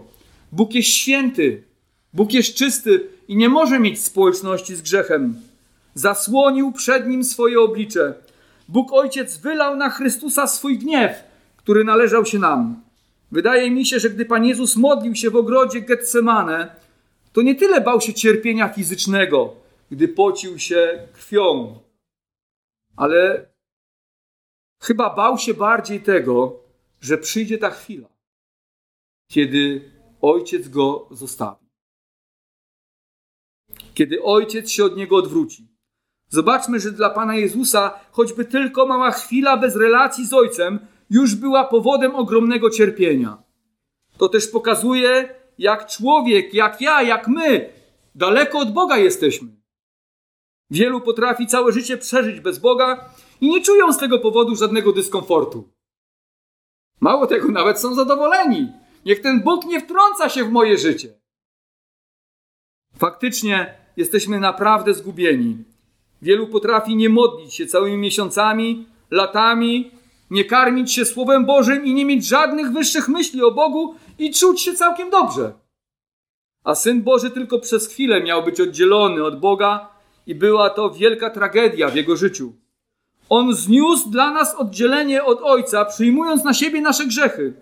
Bóg 0.52 0.74
jest 0.74 0.90
święty, 0.90 1.64
Bóg 2.14 2.34
jest 2.34 2.56
czysty 2.56 3.08
i 3.28 3.36
nie 3.36 3.50
może 3.50 3.80
mieć 3.80 4.04
społeczności 4.04 4.76
z 4.76 4.82
grzechem. 4.82 5.36
Zasłonił 5.94 6.72
przed 6.72 7.08
Nim 7.08 7.24
swoje 7.24 7.60
oblicze. 7.60 8.14
Bóg 8.70 8.94
Ojciec 8.94 9.38
wylał 9.38 9.76
na 9.76 9.90
Chrystusa 9.90 10.48
swój 10.48 10.78
gniew, 10.78 11.12
który 11.58 11.84
należał 11.84 12.26
się 12.26 12.40
nam. 12.40 12.82
Wydaje 13.32 13.72
mi 13.72 13.86
się, 13.86 14.00
że 14.00 14.10
gdy 14.10 14.26
Pan 14.26 14.46
Jezus 14.46 14.76
modlił 14.76 15.16
się 15.16 15.30
w 15.30 15.36
ogrodzie 15.36 15.82
Getsemane, 15.82 16.76
to 17.34 17.42
nie 17.42 17.56
tyle 17.56 17.82
bał 17.82 18.02
się 18.02 18.14
cierpienia 18.14 18.70
fizycznego, 18.70 19.54
gdy 19.92 20.08
pocił 20.08 20.60
się 20.60 21.08
krwią. 21.14 21.80
Ale 22.96 23.50
chyba 24.82 25.16
bał 25.16 25.38
się 25.38 25.54
bardziej 25.54 26.02
tego, 26.02 26.64
że 27.02 27.18
przyjdzie 27.18 27.58
ta 27.58 27.70
chwila, 27.70 28.10
kiedy 29.32 29.92
ojciec 30.22 30.70
go 30.70 31.08
zostawi. 31.12 31.66
Kiedy 33.94 34.24
ojciec 34.24 34.70
się 34.70 34.86
od 34.86 34.98
niego 34.98 35.16
odwróci. 35.16 35.68
Zobaczmy, 36.30 36.80
że 36.80 36.92
dla 36.92 37.10
Pana 37.10 37.36
Jezusa 37.36 38.00
choćby 38.12 38.46
tylko 38.46 38.88
mała 38.88 39.12
chwila 39.12 39.58
bez 39.58 39.76
relacji 39.76 40.26
z 40.28 40.34
ojcem 40.34 40.80
już 41.10 41.36
była 41.36 41.64
powodem 41.64 42.16
ogromnego 42.16 42.70
cierpienia. 42.70 43.44
To 44.18 44.30
też 44.30 44.48
pokazuje, 44.48 45.36
jak 45.58 45.88
człowiek, 45.88 46.54
jak 46.54 46.82
ja, 46.82 47.02
jak 47.02 47.28
my, 47.28 47.70
daleko 48.16 48.60
od 48.60 48.74
Boga 48.74 48.98
jesteśmy. 48.98 49.48
Wielu 50.70 51.02
potrafi 51.02 51.48
całe 51.48 51.72
życie 51.72 51.98
przeżyć 51.98 52.40
bez 52.40 52.60
Boga 52.60 53.10
i 53.42 53.50
nie 53.50 53.62
czują 53.62 53.94
z 53.94 53.98
tego 53.98 54.20
powodu 54.20 54.56
żadnego 54.56 54.92
dyskomfortu. 54.92 55.70
Mało 57.00 57.28
tego, 57.28 57.52
nawet 57.52 57.80
są 57.80 57.96
zadowoleni. 57.96 58.72
Niech 59.06 59.22
ten 59.22 59.44
Bóg 59.44 59.66
nie 59.66 59.80
wtrąca 59.80 60.30
się 60.30 60.44
w 60.44 60.52
moje 60.52 60.78
życie. 60.78 61.14
Faktycznie 62.98 63.78
jesteśmy 63.98 64.40
naprawdę 64.40 64.94
zgubieni. 64.94 65.58
Wielu 66.22 66.48
potrafi 66.48 66.96
nie 66.96 67.10
modlić 67.10 67.54
się 67.54 67.66
całymi 67.66 67.98
miesiącami, 67.98 68.88
latami, 69.12 69.92
nie 70.30 70.46
karmić 70.46 70.94
się 70.94 71.06
Słowem 71.06 71.46
Bożym 71.46 71.86
i 71.86 71.94
nie 71.94 72.06
mieć 72.06 72.28
żadnych 72.28 72.72
wyższych 72.72 73.08
myśli 73.08 73.44
o 73.44 73.52
Bogu 73.52 73.96
i 74.20 74.34
czuć 74.34 74.62
się 74.62 74.74
całkiem 74.74 75.10
dobrze. 75.10 75.54
A 76.64 76.76
Syn 76.76 77.04
Boży 77.04 77.32
tylko 77.32 77.60
przez 77.60 77.88
chwilę 77.88 78.24
miał 78.24 78.44
być 78.44 78.62
oddzielony 78.62 79.24
od 79.24 79.40
Boga 79.40 79.95
i 80.28 80.36
była 80.36 80.70
to 80.70 80.90
wielka 80.90 81.30
tragedia 81.30 81.90
w 81.90 81.96
jego 81.96 82.16
życiu. 82.16 82.54
On 83.30 83.54
zniósł 83.54 84.10
dla 84.10 84.32
nas 84.32 84.56
oddzielenie 84.56 85.24
od 85.24 85.42
Ojca, 85.42 85.86
przyjmując 85.86 86.44
na 86.44 86.54
siebie 86.54 86.82
nasze 86.82 87.06
grzechy. 87.06 87.54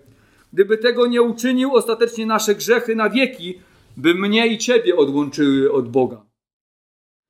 Gdyby 0.52 0.78
tego 0.78 1.06
nie 1.06 1.22
uczynił, 1.22 1.74
ostatecznie 1.74 2.26
nasze 2.26 2.54
grzechy 2.54 2.96
na 2.96 3.10
wieki 3.10 3.58
by 3.96 4.14
mnie 4.14 4.46
i 4.46 4.58
ciebie 4.58 4.96
odłączyły 4.96 5.72
od 5.72 5.88
Boga. 5.88 6.22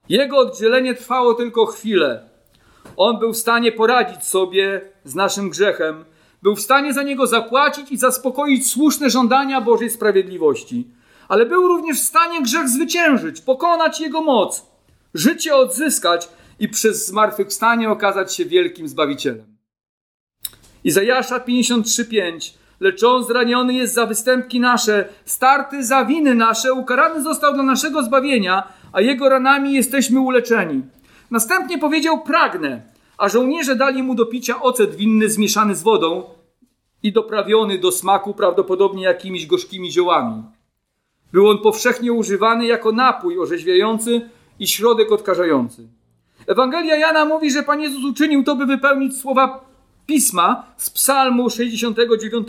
Jego 0.08 0.38
oddzielenie 0.38 0.94
trwało 0.94 1.34
tylko 1.34 1.66
chwilę. 1.66 2.28
On 2.96 3.18
był 3.18 3.32
w 3.32 3.36
stanie 3.36 3.72
poradzić 3.72 4.24
sobie 4.24 4.80
z 5.04 5.14
naszym 5.14 5.50
grzechem, 5.50 6.04
był 6.42 6.56
w 6.56 6.60
stanie 6.60 6.92
za 6.94 7.02
niego 7.02 7.26
zapłacić 7.26 7.92
i 7.92 7.96
zaspokoić 7.96 8.70
słuszne 8.70 9.10
żądania 9.10 9.60
Bożej 9.60 9.90
sprawiedliwości. 9.90 10.88
Ale 11.28 11.46
był 11.46 11.68
również 11.68 12.00
w 12.00 12.04
stanie 12.04 12.42
grzech 12.42 12.68
zwyciężyć, 12.68 13.40
pokonać 13.40 14.00
jego 14.00 14.22
moc, 14.22 14.66
życie 15.14 15.56
odzyskać 15.56 16.28
i 16.58 16.68
przez 16.68 17.06
zmartwychwstanie 17.06 17.90
okazać 17.90 18.34
się 18.34 18.44
wielkim 18.44 18.88
Zbawicielem. 18.88 19.56
Izajasza 20.84 21.38
53:5 21.38 22.54
Lecz 22.80 23.02
on 23.02 23.24
zraniony 23.24 23.74
jest 23.74 23.94
za 23.94 24.06
występki 24.06 24.60
nasze, 24.60 25.08
starty 25.24 25.84
za 25.84 26.04
winy 26.04 26.34
nasze, 26.34 26.72
ukarany 26.72 27.22
został 27.22 27.54
dla 27.54 27.62
naszego 27.62 28.02
zbawienia, 28.02 28.68
a 28.92 29.00
jego 29.00 29.28
ranami 29.28 29.72
jesteśmy 29.72 30.20
uleczeni. 30.20 30.82
Następnie 31.30 31.78
powiedział: 31.78 32.22
Pragnę, 32.22 32.82
a 33.18 33.28
żołnierze 33.28 33.76
dali 33.76 34.02
mu 34.02 34.14
do 34.14 34.26
picia 34.26 34.62
ocet 34.62 34.96
winny 34.96 35.30
zmieszany 35.30 35.74
z 35.74 35.82
wodą 35.82 36.24
i 37.02 37.12
doprawiony 37.12 37.78
do 37.78 37.92
smaku 37.92 38.34
prawdopodobnie 38.34 39.04
jakimiś 39.04 39.46
gorzkimi 39.46 39.92
ziołami. 39.92 40.42
Był 41.32 41.48
on 41.48 41.58
powszechnie 41.58 42.12
używany 42.12 42.66
jako 42.66 42.92
napój 42.92 43.38
orzeźwiający 43.38 44.30
i 44.58 44.66
środek 44.66 45.12
odkażający. 45.12 45.88
Ewangelia 46.46 46.96
Jana 46.96 47.24
mówi, 47.24 47.50
że 47.50 47.62
Pan 47.62 47.80
Jezus 47.80 48.04
uczynił 48.04 48.44
to, 48.44 48.56
by 48.56 48.66
wypełnić 48.66 49.16
słowa 49.18 49.64
pisma 50.06 50.66
z 50.76 50.90
Psalmu 50.90 51.50
69. 51.50 52.48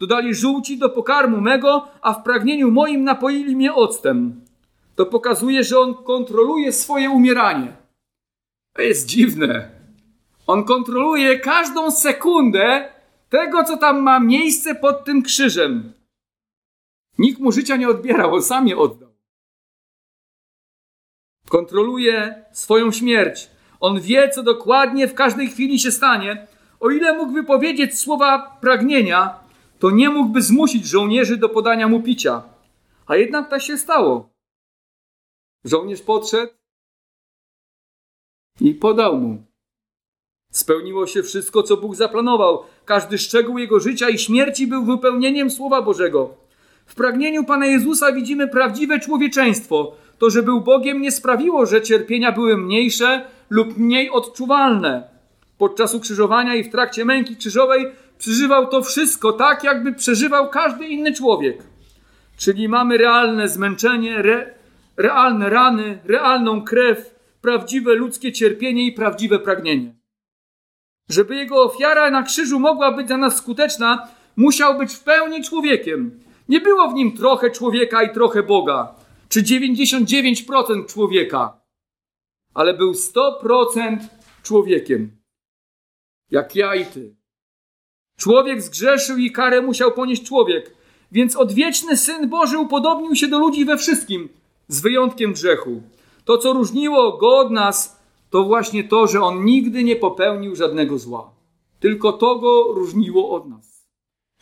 Dodali 0.00 0.34
żółci 0.34 0.78
do 0.78 0.88
pokarmu 0.88 1.40
mego, 1.40 1.88
a 2.02 2.14
w 2.14 2.22
pragnieniu 2.22 2.70
moim 2.70 3.04
napoili 3.04 3.56
mnie 3.56 3.74
octem. 3.74 4.40
To 4.94 5.06
pokazuje, 5.06 5.64
że 5.64 5.78
on 5.78 5.94
kontroluje 5.94 6.72
swoje 6.72 7.10
umieranie. 7.10 7.76
To 8.72 8.82
jest 8.82 9.06
dziwne. 9.06 9.70
On 10.46 10.64
kontroluje 10.64 11.40
każdą 11.40 11.90
sekundę 11.90 12.88
tego, 13.28 13.64
co 13.64 13.76
tam 13.76 14.02
ma 14.02 14.20
miejsce 14.20 14.74
pod 14.74 15.04
tym 15.04 15.22
krzyżem. 15.22 15.92
Nikt 17.18 17.40
mu 17.40 17.52
życia 17.52 17.76
nie 17.76 17.88
odbierał, 17.88 18.34
on 18.34 18.42
sam 18.42 18.68
je 18.68 18.78
oddał. 18.78 19.05
Kontroluje 21.48 22.44
swoją 22.52 22.92
śmierć. 22.92 23.50
On 23.80 24.00
wie, 24.00 24.30
co 24.30 24.42
dokładnie 24.42 25.08
w 25.08 25.14
każdej 25.14 25.48
chwili 25.48 25.78
się 25.78 25.92
stanie. 25.92 26.46
O 26.80 26.90
ile 26.90 27.16
mógłby 27.16 27.44
powiedzieć 27.44 27.98
słowa 27.98 28.58
pragnienia, 28.60 29.40
to 29.78 29.90
nie 29.90 30.10
mógłby 30.10 30.42
zmusić 30.42 30.86
żołnierzy 30.86 31.36
do 31.36 31.48
podania 31.48 31.88
mu 31.88 32.02
picia. 32.02 32.42
A 33.06 33.16
jednak 33.16 33.50
tak 33.50 33.62
się 33.62 33.78
stało. 33.78 34.30
Żołnierz 35.64 36.02
podszedł 36.02 36.52
i 38.60 38.74
podał 38.74 39.16
mu. 39.16 39.42
Spełniło 40.52 41.06
się 41.06 41.22
wszystko, 41.22 41.62
co 41.62 41.76
Bóg 41.76 41.94
zaplanował. 41.94 42.62
Każdy 42.84 43.18
szczegół 43.18 43.58
jego 43.58 43.80
życia 43.80 44.08
i 44.08 44.18
śmierci 44.18 44.66
był 44.66 44.84
wypełnieniem 44.84 45.50
Słowa 45.50 45.82
Bożego. 45.82 46.34
W 46.86 46.94
pragnieniu 46.94 47.44
Pana 47.44 47.66
Jezusa 47.66 48.12
widzimy 48.12 48.48
prawdziwe 48.48 49.00
człowieczeństwo. 49.00 49.96
To, 50.18 50.30
że 50.30 50.42
był 50.42 50.60
Bogiem, 50.60 51.02
nie 51.02 51.12
sprawiło, 51.12 51.66
że 51.66 51.82
cierpienia 51.82 52.32
były 52.32 52.56
mniejsze 52.56 53.24
lub 53.50 53.78
mniej 53.78 54.10
odczuwalne. 54.10 55.08
Podczas 55.58 55.94
ukrzyżowania 55.94 56.54
i 56.54 56.64
w 56.64 56.72
trakcie 56.72 57.04
męki 57.04 57.36
krzyżowej 57.36 57.86
przeżywał 58.18 58.66
to 58.66 58.82
wszystko 58.82 59.32
tak, 59.32 59.64
jakby 59.64 59.92
przeżywał 59.92 60.50
każdy 60.50 60.86
inny 60.86 61.12
człowiek. 61.12 61.62
Czyli 62.36 62.68
mamy 62.68 62.98
realne 62.98 63.48
zmęczenie, 63.48 64.16
re, 64.16 64.54
realne 64.96 65.50
rany, 65.50 65.98
realną 66.04 66.62
krew, 66.62 67.14
prawdziwe 67.40 67.94
ludzkie 67.94 68.32
cierpienie 68.32 68.86
i 68.86 68.92
prawdziwe 68.92 69.38
pragnienie. 69.38 69.94
Żeby 71.08 71.36
jego 71.36 71.62
ofiara 71.62 72.10
na 72.10 72.22
krzyżu 72.22 72.60
mogła 72.60 72.92
być 72.92 73.06
dla 73.06 73.16
nas 73.16 73.36
skuteczna, 73.36 74.08
musiał 74.36 74.78
być 74.78 74.94
w 74.94 75.04
pełni 75.04 75.44
człowiekiem. 75.44 76.20
Nie 76.48 76.60
było 76.60 76.88
w 76.88 76.94
nim 76.94 77.12
trochę 77.12 77.50
człowieka 77.50 78.02
i 78.02 78.14
trochę 78.14 78.42
Boga, 78.42 78.94
czy 79.28 79.42
99% 79.42 80.86
człowieka, 80.86 81.60
ale 82.54 82.74
był 82.74 82.92
100% 82.92 83.98
człowiekiem 84.42 85.16
jak 86.30 86.56
ja 86.56 86.74
i 86.74 86.86
ty. 86.86 87.16
Człowiek 88.18 88.62
zgrzeszył 88.62 89.16
i 89.18 89.32
karę 89.32 89.62
musiał 89.62 89.92
ponieść 89.92 90.22
człowiek, 90.22 90.74
więc 91.12 91.36
odwieczny 91.36 91.96
Syn 91.96 92.28
Boży 92.28 92.58
upodobnił 92.58 93.16
się 93.16 93.28
do 93.28 93.38
ludzi 93.38 93.64
we 93.64 93.76
wszystkim, 93.76 94.28
z 94.68 94.80
wyjątkiem 94.80 95.32
grzechu. 95.32 95.82
To, 96.24 96.38
co 96.38 96.52
różniło 96.52 97.18
go 97.18 97.38
od 97.38 97.50
nas, 97.50 98.00
to 98.30 98.44
właśnie 98.44 98.84
to, 98.84 99.06
że 99.06 99.20
on 99.20 99.44
nigdy 99.44 99.84
nie 99.84 99.96
popełnił 99.96 100.56
żadnego 100.56 100.98
zła. 100.98 101.30
Tylko 101.80 102.12
to 102.12 102.38
go 102.38 102.62
różniło 102.72 103.30
od 103.30 103.48
nas. 103.48 103.86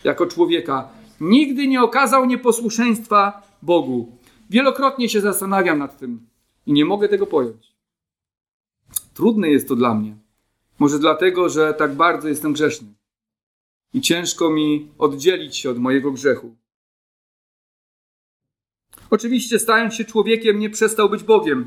Jako 0.04 0.26
człowieka 0.26 0.88
nigdy 1.20 1.66
nie 1.66 1.82
okazał 1.82 2.24
nieposłuszeństwa 2.24 3.42
Bogu. 3.62 4.18
Wielokrotnie 4.50 5.08
się 5.08 5.20
zastanawiam 5.20 5.78
nad 5.78 5.98
tym 5.98 6.26
i 6.66 6.72
nie 6.72 6.84
mogę 6.84 7.08
tego 7.08 7.26
pojąć. 7.26 7.74
Trudne 9.14 9.48
jest 9.48 9.68
to 9.68 9.76
dla 9.76 9.94
mnie. 9.94 10.16
Może 10.78 10.98
dlatego, 10.98 11.48
że 11.48 11.74
tak 11.74 11.94
bardzo 11.94 12.28
jestem 12.28 12.52
grzeszny 12.52 12.88
i 13.94 14.00
ciężko 14.00 14.50
mi 14.50 14.88
oddzielić 14.98 15.56
się 15.56 15.70
od 15.70 15.78
mojego 15.78 16.12
grzechu. 16.12 16.56
Oczywiście, 19.10 19.58
stając 19.58 19.94
się 19.94 20.04
człowiekiem, 20.04 20.58
nie 20.58 20.70
przestał 20.70 21.10
być 21.10 21.22
Bogiem. 21.22 21.66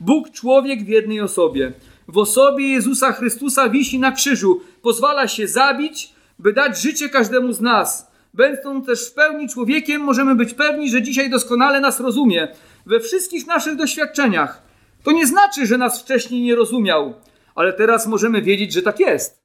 Bóg, 0.00 0.30
człowiek 0.30 0.84
w 0.84 0.88
jednej 0.88 1.20
osobie. 1.20 1.72
W 2.08 2.18
osobie 2.18 2.68
Jezusa 2.68 3.12
Chrystusa 3.12 3.68
wisi 3.68 3.98
na 3.98 4.12
krzyżu. 4.12 4.60
Pozwala 4.82 5.28
się 5.28 5.48
zabić, 5.48 6.12
by 6.38 6.52
dać 6.52 6.82
życie 6.82 7.08
każdemu 7.08 7.52
z 7.52 7.60
nas. 7.60 8.07
Będąc 8.34 8.86
też 8.86 9.10
w 9.10 9.14
pełni 9.14 9.48
człowiekiem, 9.48 10.02
możemy 10.02 10.34
być 10.34 10.54
pewni, 10.54 10.90
że 10.90 11.02
dzisiaj 11.02 11.30
doskonale 11.30 11.80
nas 11.80 12.00
rozumie 12.00 12.48
we 12.86 13.00
wszystkich 13.00 13.46
naszych 13.46 13.76
doświadczeniach. 13.76 14.62
To 15.04 15.12
nie 15.12 15.26
znaczy, 15.26 15.66
że 15.66 15.78
nas 15.78 16.02
wcześniej 16.02 16.42
nie 16.42 16.54
rozumiał 16.54 17.14
ale 17.58 17.72
teraz 17.72 18.06
możemy 18.06 18.42
wiedzieć, 18.42 18.72
że 18.72 18.82
tak 18.82 19.00
jest. 19.00 19.42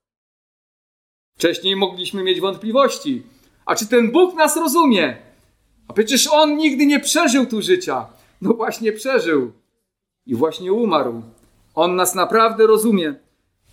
Wcześniej 1.37 1.75
mogliśmy 1.75 2.23
mieć 2.23 2.41
wątpliwości. 2.41 3.23
A 3.65 3.75
czy 3.75 3.87
ten 3.87 4.11
Bóg 4.11 4.35
nas 4.35 4.57
rozumie? 4.57 5.17
A 5.87 5.93
przecież 5.93 6.27
On 6.31 6.57
nigdy 6.57 6.85
nie 6.85 6.99
przeżył 6.99 7.45
tu 7.45 7.61
życia. 7.61 8.07
No 8.41 8.53
właśnie 8.53 8.91
przeżył. 8.91 9.51
I 10.25 10.35
właśnie 10.35 10.73
umarł. 10.73 11.21
On 11.75 11.95
nas 11.95 12.15
naprawdę 12.15 12.67
rozumie. 12.67 13.15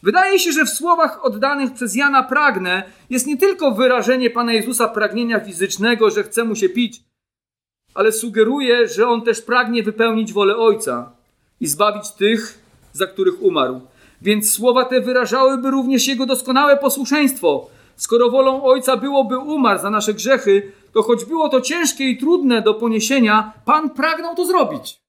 Wydaje 0.03 0.39
się, 0.39 0.53
że 0.53 0.65
w 0.65 0.71
słowach 0.71 1.25
oddanych 1.25 1.73
przez 1.73 1.97
Jana 1.97 2.23
pragnę 2.23 2.83
jest 3.11 3.27
nie 3.27 3.37
tylko 3.37 3.71
wyrażenie 3.71 4.31
Pana 4.31 4.53
Jezusa 4.53 4.89
pragnienia 4.89 5.41
fizycznego, 5.41 6.11
że 6.11 6.23
chce 6.23 6.45
mu 6.45 6.57
się 6.57 6.69
pić, 6.69 7.03
ale 7.95 8.13
sugeruje, 8.13 8.89
że 8.89 9.09
on 9.09 9.23
też 9.23 9.43
pragnie 9.43 9.83
wypełnić 9.83 10.33
wolę 10.33 10.57
Ojca 10.57 11.13
i 11.61 11.67
zbawić 11.67 12.11
tych, 12.11 12.59
za 12.93 13.07
których 13.07 13.43
umarł. 13.43 13.81
Więc 14.23 14.53
słowa 14.53 14.85
te 14.85 15.01
wyrażałyby 15.01 15.71
również 15.71 16.07
Jego 16.07 16.27
doskonałe 16.27 16.77
posłuszeństwo. 16.77 17.71
Skoro 17.97 18.31
wolą 18.31 18.65
Ojca 18.65 18.97
byłoby 18.97 19.39
umarł 19.39 19.81
za 19.81 19.91
nasze 19.91 20.15
grzechy, 20.15 20.73
to 20.93 21.03
choć 21.03 21.25
było 21.25 21.49
to 21.49 21.61
ciężkie 21.61 22.11
i 22.11 22.19
trudne 22.19 22.63
do 22.63 22.75
poniesienia, 22.75 23.53
Pan 23.65 23.91
pragnął 23.91 24.35
to 24.35 24.45
zrobić. 24.45 25.01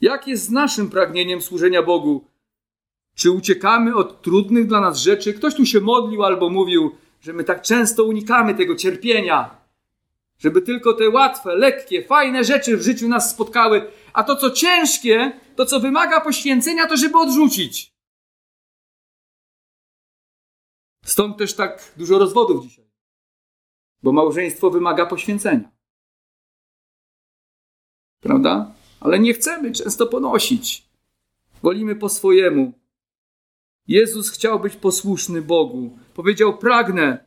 Jak 0.00 0.28
jest 0.28 0.44
z 0.44 0.50
naszym 0.50 0.90
pragnieniem 0.90 1.42
służenia 1.42 1.82
Bogu? 1.82 2.29
Czy 3.20 3.30
uciekamy 3.30 3.96
od 3.96 4.22
trudnych 4.22 4.66
dla 4.66 4.80
nas 4.80 4.98
rzeczy? 4.98 5.34
Ktoś 5.34 5.54
tu 5.54 5.66
się 5.66 5.80
modlił 5.80 6.24
albo 6.24 6.50
mówił, 6.50 6.96
że 7.20 7.32
my 7.32 7.44
tak 7.44 7.62
często 7.62 8.04
unikamy 8.04 8.54
tego 8.54 8.76
cierpienia, 8.76 9.56
żeby 10.38 10.62
tylko 10.62 10.92
te 10.92 11.10
łatwe, 11.10 11.56
lekkie, 11.56 12.04
fajne 12.04 12.44
rzeczy 12.44 12.76
w 12.76 12.82
życiu 12.82 13.08
nas 13.08 13.30
spotkały, 13.30 13.90
a 14.12 14.24
to, 14.24 14.36
co 14.36 14.50
ciężkie, 14.50 15.40
to, 15.56 15.66
co 15.66 15.80
wymaga 15.80 16.20
poświęcenia, 16.20 16.86
to 16.86 16.96
żeby 16.96 17.18
odrzucić. 17.18 17.92
Stąd 21.04 21.38
też 21.38 21.54
tak 21.54 21.92
dużo 21.96 22.18
rozwodów 22.18 22.64
dzisiaj. 22.64 22.90
Bo 24.02 24.12
małżeństwo 24.12 24.70
wymaga 24.70 25.06
poświęcenia. 25.06 25.70
Prawda? 28.20 28.74
Ale 29.00 29.18
nie 29.18 29.34
chcemy 29.34 29.72
często 29.72 30.06
ponosić. 30.06 30.88
Wolimy 31.62 31.96
po 31.96 32.08
swojemu. 32.08 32.79
Jezus 33.88 34.30
chciał 34.30 34.60
być 34.60 34.76
posłuszny 34.76 35.42
Bogu. 35.42 35.98
Powiedział: 36.14 36.58
Pragnę. 36.58 37.24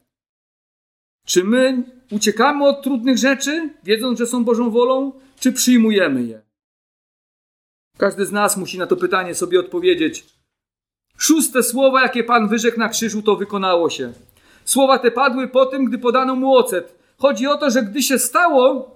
Czy 1.25 1.43
my 1.43 1.83
uciekamy 2.11 2.67
od 2.67 2.83
trudnych 2.83 3.17
rzeczy, 3.17 3.69
wiedząc, 3.83 4.19
że 4.19 4.27
są 4.27 4.43
Bożą 4.43 4.71
wolą, 4.71 5.11
czy 5.39 5.53
przyjmujemy 5.53 6.23
je? 6.23 6.41
Każdy 7.97 8.25
z 8.25 8.31
nas 8.31 8.57
musi 8.57 8.77
na 8.77 8.87
to 8.87 8.97
pytanie 8.97 9.35
sobie 9.35 9.59
odpowiedzieć. 9.59 10.25
Szóste 11.17 11.63
słowa, 11.63 12.01
jakie 12.01 12.23
Pan 12.23 12.47
wyrzekł 12.47 12.79
na 12.79 12.89
krzyżu, 12.89 13.21
to 13.21 13.35
wykonało 13.35 13.89
się. 13.89 14.13
Słowa 14.65 14.99
te 14.99 15.11
padły 15.11 15.47
po 15.47 15.65
tym, 15.65 15.85
gdy 15.85 15.97
podano 15.97 16.35
mu 16.35 16.55
ocet. 16.55 16.95
Chodzi 17.17 17.47
o 17.47 17.57
to, 17.57 17.69
że 17.69 17.83
gdy 17.83 18.03
się 18.03 18.19
stało, 18.19 18.95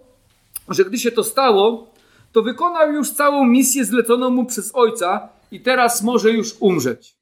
że 0.70 0.86
gdy 0.86 0.98
się 0.98 1.12
to 1.12 1.24
stało, 1.24 1.94
to 2.32 2.42
wykonał 2.42 2.94
już 2.94 3.12
całą 3.12 3.46
misję 3.46 3.86
zleconą 3.86 4.30
mu 4.30 4.46
przez 4.46 4.76
Ojca 4.76 5.30
i 5.52 5.60
teraz 5.60 6.04
może 6.04 6.32
już 6.32 6.56
umrzeć. 6.60 7.17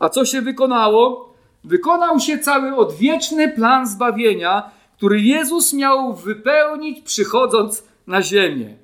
A 0.00 0.08
co 0.08 0.24
się 0.24 0.42
wykonało? 0.42 1.34
Wykonał 1.64 2.20
się 2.20 2.38
cały 2.38 2.76
odwieczny 2.76 3.48
plan 3.48 3.86
zbawienia, 3.86 4.70
który 4.96 5.20
Jezus 5.20 5.72
miał 5.72 6.14
wypełnić 6.14 7.00
przychodząc 7.00 7.84
na 8.06 8.22
ziemię. 8.22 8.74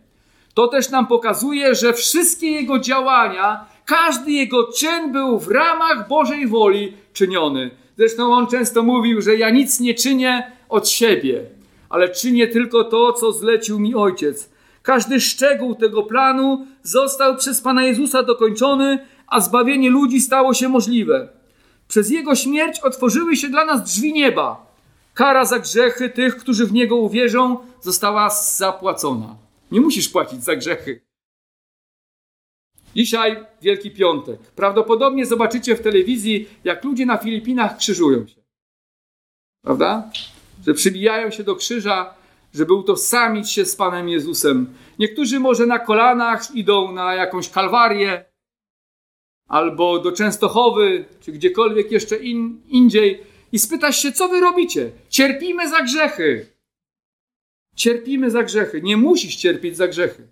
To 0.55 0.68
też 0.68 0.90
nam 0.90 1.07
pokazuje, 1.07 1.74
że 1.74 1.92
wszystkie 1.92 2.50
jego 2.50 2.79
działania, 2.79 3.64
każdy 3.85 4.31
jego 4.31 4.72
czyn 4.72 5.12
był 5.12 5.38
w 5.38 5.48
ramach 5.48 6.09
Bożej 6.09 6.46
woli 6.46 6.92
czyniony. 7.12 7.70
Zresztą 7.98 8.35
on 8.35 8.46
często 8.46 8.83
mówił, 8.83 9.22
że 9.22 9.37
ja 9.37 9.50
nic 9.50 9.81
nie 9.81 9.94
czynię 9.94 10.52
od 10.68 10.88
siebie, 10.88 11.44
ale 11.88 12.09
czynię 12.09 12.48
tylko 12.48 12.85
to, 12.85 13.12
co 13.12 13.33
zlecił 13.33 13.79
mi 13.79 13.94
ojciec. 13.94 14.50
Każdy 14.83 15.20
szczegół 15.20 15.74
tego 15.74 16.02
planu 16.02 16.66
został 16.83 17.37
przez 17.37 17.61
Pana 17.61 17.85
Jezusa 17.85 18.22
dokończony, 18.22 18.98
a 19.26 19.40
zbawienie 19.40 19.90
ludzi 19.90 20.20
stało 20.20 20.54
się 20.54 20.68
możliwe. 20.68 21.28
Przez 21.88 22.10
Jego 22.10 22.34
śmierć 22.34 22.80
otworzyły 22.80 23.36
się 23.36 23.48
dla 23.48 23.64
nas 23.64 23.82
drzwi 23.82 24.12
nieba. 24.12 24.66
Kara 25.14 25.44
za 25.44 25.58
grzechy 25.58 26.10
tych, 26.10 26.36
którzy 26.36 26.66
w 26.66 26.72
Niego 26.72 26.96
uwierzą, 26.96 27.58
została 27.80 28.30
zapłacona. 28.30 29.36
Nie 29.72 29.80
musisz 29.80 30.08
płacić 30.08 30.44
za 30.44 30.56
grzechy. 30.56 31.06
Dzisiaj 32.96 33.44
Wielki 33.62 33.90
Piątek. 33.90 34.40
Prawdopodobnie 34.40 35.26
zobaczycie 35.26 35.76
w 35.76 35.82
telewizji, 35.82 36.48
jak 36.64 36.84
ludzie 36.84 37.06
na 37.06 37.16
Filipinach 37.16 37.76
krzyżują 37.76 38.26
się. 38.26 38.40
Prawda? 39.62 40.10
Że 40.66 40.74
przybijają 40.74 41.30
się 41.30 41.44
do 41.44 41.56
krzyża, 41.56 42.14
żeby 42.54 42.74
utożsamić 42.74 43.52
się 43.52 43.64
z 43.64 43.76
Panem 43.76 44.08
Jezusem. 44.08 44.74
Niektórzy 44.98 45.40
może 45.40 45.66
na 45.66 45.78
kolanach 45.78 46.54
idą 46.54 46.92
na 46.92 47.14
jakąś 47.14 47.50
kalwarię, 47.50 48.24
albo 49.46 49.98
do 49.98 50.12
Częstochowy, 50.12 51.04
czy 51.20 51.32
gdziekolwiek 51.32 51.92
jeszcze 51.92 52.16
in, 52.16 52.61
indziej 52.68 53.22
i 53.52 53.59
spytasz 53.59 54.02
się, 54.02 54.12
co 54.12 54.28
wy 54.28 54.40
robicie? 54.40 54.90
Cierpimy 55.09 55.70
za 55.70 55.82
grzechy. 55.82 56.46
Cierpimy 57.76 58.30
za 58.30 58.42
grzechy. 58.42 58.82
Nie 58.82 58.96
musisz 58.96 59.37
cierpieć 59.37 59.76
za 59.76 59.88
grzechy. 59.88 60.28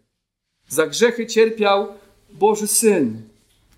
Za 0.68 0.87
grzechy 0.87 1.27
cierpiał 1.27 1.88
Boży 2.31 2.66
Syn. 2.66 3.22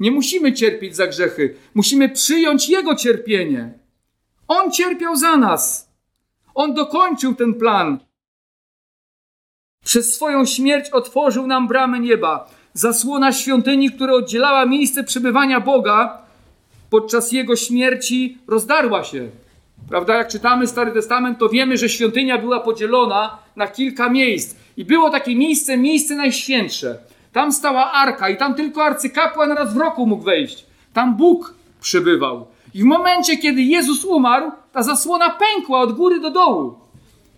Nie 0.01 0.11
musimy 0.11 0.53
cierpieć 0.53 0.96
za 0.96 1.07
grzechy. 1.07 1.57
Musimy 1.75 2.09
przyjąć 2.09 2.68
Jego 2.68 2.94
cierpienie. 2.94 3.79
On 4.49 4.72
cierpiał 4.72 5.16
za 5.16 5.37
nas. 5.37 5.92
On 6.55 6.75
dokończył 6.75 7.35
ten 7.35 7.55
plan. 7.55 7.99
Przez 9.85 10.14
swoją 10.14 10.44
śmierć 10.44 10.90
otworzył 10.90 11.46
nam 11.46 11.68
bramę 11.68 12.01
nieba. 12.01 12.51
Zasłona 12.77 13.33
świątyni, 13.33 13.91
która 13.91 14.12
oddzielała 14.12 14.67
miejsce 14.67 15.05
przebywania 15.05 15.61
Boga 15.61 16.19
podczas 16.91 17.33
Jego 17.33 17.57
śmierci, 17.57 18.39
rozdarła 18.49 19.05
się. 19.05 19.29
Prawda? 19.89 20.15
Jak 20.15 20.29
czytamy 20.29 20.67
Stary 20.67 20.93
Testament, 20.93 21.39
to 21.39 21.49
wiemy, 21.49 21.77
że 21.77 21.89
świątynia 21.89 22.39
była 22.39 22.61
podzielona 22.61 23.39
na 23.57 23.69
kilka 23.69 24.11
miejsc. 24.11 24.57
I 24.77 24.85
było 24.85 25.11
takie 25.11 25.37
miejsce, 25.37 25.77
miejsce 25.77 26.15
najświętsze. 26.15 26.99
Tam 27.33 27.53
stała 27.53 27.93
arka 27.93 28.29
i 28.29 28.37
tam 28.37 28.55
tylko 28.55 28.85
arcykapłan 28.85 29.53
raz 29.53 29.75
w 29.75 29.77
roku 29.77 30.07
mógł 30.07 30.25
wejść. 30.25 30.67
Tam 30.93 31.17
Bóg 31.17 31.55
przebywał. 31.81 32.47
I 32.75 32.83
w 32.83 32.85
momencie, 32.85 33.37
kiedy 33.37 33.62
Jezus 33.62 34.05
umarł, 34.05 34.51
ta 34.73 34.83
zasłona 34.83 35.31
pękła 35.31 35.81
od 35.81 35.93
góry 35.93 36.21
do 36.21 36.31
dołu. 36.31 36.75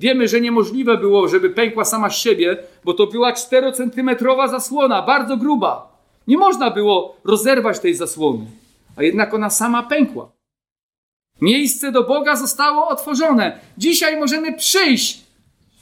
Wiemy, 0.01 0.29
że 0.29 0.41
niemożliwe 0.41 0.97
było, 0.97 1.29
żeby 1.29 1.51
pękła 1.51 1.85
sama 1.85 2.11
z 2.11 2.17
siebie, 2.17 2.57
bo 2.85 2.95
to 2.95 3.07
była 3.07 3.33
4-centymetrowa 3.33 4.49
zasłona, 4.49 5.03
bardzo 5.03 5.37
gruba. 5.37 5.99
Nie 6.27 6.39
można 6.39 6.71
było 6.71 7.17
rozerwać 7.25 7.79
tej 7.79 7.95
zasłony, 7.95 8.47
a 8.97 9.03
jednak 9.03 9.35
ona 9.35 9.51
sama 9.51 9.83
pękła. 9.83 10.33
Miejsce 11.41 11.93
do 11.93 12.05
Boga 12.05 12.37
zostało 12.37 12.89
otworzone. 12.89 13.59
Dzisiaj 13.79 14.21
możemy 14.21 14.57
przyjść 14.57 15.21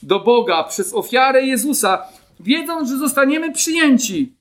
do 0.03 0.21
Boga 0.21 0.65
przez 0.65 0.95
ofiarę 0.95 1.43
Jezusa, 1.43 2.03
wiedząc, 2.41 2.89
że 2.89 2.97
zostaniemy 2.97 3.53
przyjęci. 3.53 4.37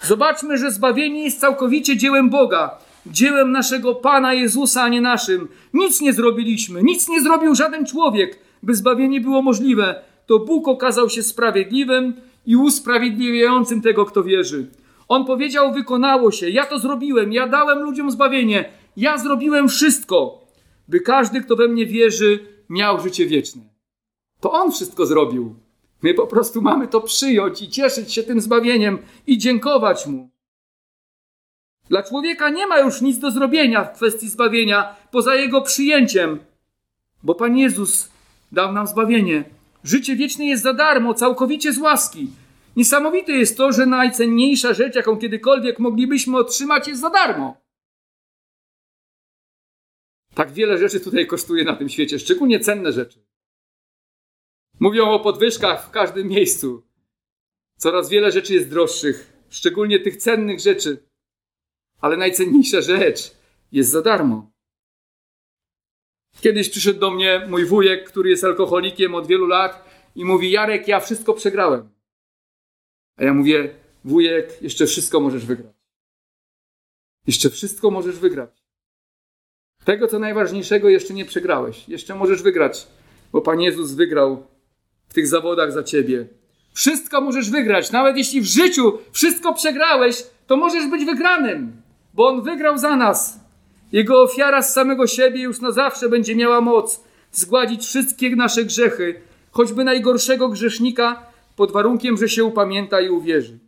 Zobaczmy, 0.00 0.58
że 0.58 0.70
zbawienie 0.70 1.24
jest 1.24 1.40
całkowicie 1.40 1.96
dziełem 1.96 2.30
Boga, 2.30 2.78
dziełem 3.06 3.52
naszego 3.52 3.94
Pana 3.94 4.32
Jezusa, 4.32 4.82
a 4.82 4.88
nie 4.88 5.00
naszym. 5.00 5.48
Nic 5.74 6.00
nie 6.00 6.12
zrobiliśmy, 6.12 6.82
nic 6.82 7.08
nie 7.08 7.20
zrobił 7.20 7.54
żaden 7.54 7.86
człowiek, 7.86 8.38
by 8.64 8.74
zbawienie 8.74 9.20
było 9.20 9.42
możliwe. 9.42 10.02
To 10.26 10.38
Bóg 10.38 10.68
okazał 10.68 11.10
się 11.10 11.22
sprawiedliwym 11.22 12.14
i 12.46 12.56
usprawiedliwiającym 12.56 13.82
tego, 13.82 14.04
kto 14.04 14.22
wierzy. 14.22 14.66
On 15.08 15.24
powiedział: 15.24 15.72
Wykonało 15.72 16.30
się, 16.30 16.50
ja 16.50 16.66
to 16.66 16.78
zrobiłem, 16.78 17.32
ja 17.32 17.48
dałem 17.48 17.78
ludziom 17.78 18.10
zbawienie, 18.10 18.64
ja 18.96 19.18
zrobiłem 19.18 19.68
wszystko, 19.68 20.44
by 20.88 21.00
każdy, 21.00 21.40
kto 21.40 21.56
we 21.56 21.68
mnie 21.68 21.86
wierzy, 21.86 22.38
miał 22.68 23.00
życie 23.00 23.26
wieczne. 23.26 23.62
To 24.40 24.52
On 24.52 24.72
wszystko 24.72 25.06
zrobił. 25.06 25.54
My 26.02 26.14
po 26.14 26.26
prostu 26.26 26.62
mamy 26.62 26.88
to 26.88 27.00
przyjąć 27.00 27.62
i 27.62 27.68
cieszyć 27.68 28.12
się 28.12 28.22
tym 28.22 28.40
zbawieniem 28.40 28.98
i 29.26 29.38
dziękować 29.38 30.06
Mu. 30.06 30.30
Dla 31.88 32.02
człowieka 32.02 32.50
nie 32.50 32.66
ma 32.66 32.78
już 32.78 33.00
nic 33.00 33.18
do 33.18 33.30
zrobienia 33.30 33.84
w 33.84 33.92
kwestii 33.96 34.28
zbawienia 34.28 34.96
poza 35.10 35.34
jego 35.34 35.62
przyjęciem, 35.62 36.38
bo 37.22 37.34
Pan 37.34 37.56
Jezus 37.56 38.10
dał 38.54 38.72
nam 38.72 38.86
zbawienie. 38.86 39.44
Życie 39.84 40.16
wieczne 40.16 40.46
jest 40.46 40.62
za 40.62 40.72
darmo, 40.72 41.14
całkowicie 41.14 41.72
z 41.72 41.78
łaski. 41.78 42.30
Niesamowite 42.76 43.32
jest 43.32 43.56
to, 43.56 43.72
że 43.72 43.86
najcenniejsza 43.86 44.74
rzecz, 44.74 44.94
jaką 44.94 45.16
kiedykolwiek 45.16 45.78
moglibyśmy 45.78 46.38
otrzymać, 46.38 46.88
jest 46.88 47.00
za 47.00 47.10
darmo. 47.10 47.64
Tak 50.34 50.52
wiele 50.52 50.78
rzeczy 50.78 51.00
tutaj 51.00 51.26
kosztuje 51.26 51.64
na 51.64 51.76
tym 51.76 51.88
świecie, 51.88 52.18
szczególnie 52.18 52.60
cenne 52.60 52.92
rzeczy. 52.92 53.24
Mówią 54.80 55.10
o 55.10 55.20
podwyżkach 55.20 55.86
w 55.86 55.90
każdym 55.90 56.28
miejscu. 56.28 56.86
Coraz 57.76 58.08
wiele 58.08 58.32
rzeczy 58.32 58.54
jest 58.54 58.70
droższych, 58.70 59.32
szczególnie 59.48 60.00
tych 60.00 60.16
cennych 60.16 60.60
rzeczy. 60.60 61.08
Ale 62.00 62.16
najcenniejsza 62.16 62.80
rzecz 62.80 63.36
jest 63.72 63.90
za 63.90 64.02
darmo. 64.02 64.53
Kiedyś 66.40 66.70
przyszedł 66.70 67.00
do 67.00 67.10
mnie 67.10 67.46
mój 67.48 67.64
wujek, 67.66 68.10
który 68.10 68.30
jest 68.30 68.44
alkoholikiem 68.44 69.14
od 69.14 69.26
wielu 69.26 69.46
lat 69.46 69.84
i 70.16 70.24
mówi: 70.24 70.50
Jarek, 70.50 70.88
ja 70.88 71.00
wszystko 71.00 71.34
przegrałem. 71.34 71.88
A 73.16 73.24
ja 73.24 73.34
mówię: 73.34 73.74
Wujek, 74.04 74.62
jeszcze 74.62 74.86
wszystko 74.86 75.20
możesz 75.20 75.46
wygrać. 75.46 75.74
Jeszcze 77.26 77.50
wszystko 77.50 77.90
możesz 77.90 78.18
wygrać. 78.18 78.64
Tego, 79.84 80.08
co 80.08 80.18
najważniejszego, 80.18 80.88
jeszcze 80.88 81.14
nie 81.14 81.24
przegrałeś. 81.24 81.88
Jeszcze 81.88 82.14
możesz 82.14 82.42
wygrać, 82.42 82.86
bo 83.32 83.40
Pan 83.40 83.60
Jezus 83.60 83.92
wygrał 83.92 84.46
w 85.08 85.14
tych 85.14 85.26
zawodach 85.26 85.72
za 85.72 85.82
ciebie. 85.82 86.28
Wszystko 86.72 87.20
możesz 87.20 87.50
wygrać. 87.50 87.92
Nawet 87.92 88.16
jeśli 88.16 88.40
w 88.40 88.44
życiu 88.44 88.98
wszystko 89.12 89.54
przegrałeś, 89.54 90.26
to 90.46 90.56
możesz 90.56 90.86
być 90.86 91.04
wygranym, 91.04 91.82
bo 92.14 92.28
On 92.28 92.42
wygrał 92.42 92.78
za 92.78 92.96
nas. 92.96 93.43
Jego 93.94 94.22
ofiara 94.22 94.62
z 94.62 94.72
samego 94.72 95.06
siebie 95.06 95.42
już 95.42 95.60
na 95.60 95.70
zawsze 95.70 96.08
będzie 96.08 96.36
miała 96.36 96.60
moc 96.60 97.00
zgładzić 97.32 97.86
wszystkie 97.86 98.36
nasze 98.36 98.64
grzechy, 98.64 99.20
choćby 99.50 99.84
najgorszego 99.84 100.48
grzesznika, 100.48 101.26
pod 101.56 101.72
warunkiem, 101.72 102.16
że 102.16 102.28
się 102.28 102.44
upamięta 102.44 103.00
i 103.00 103.08
uwierzy. 103.08 103.58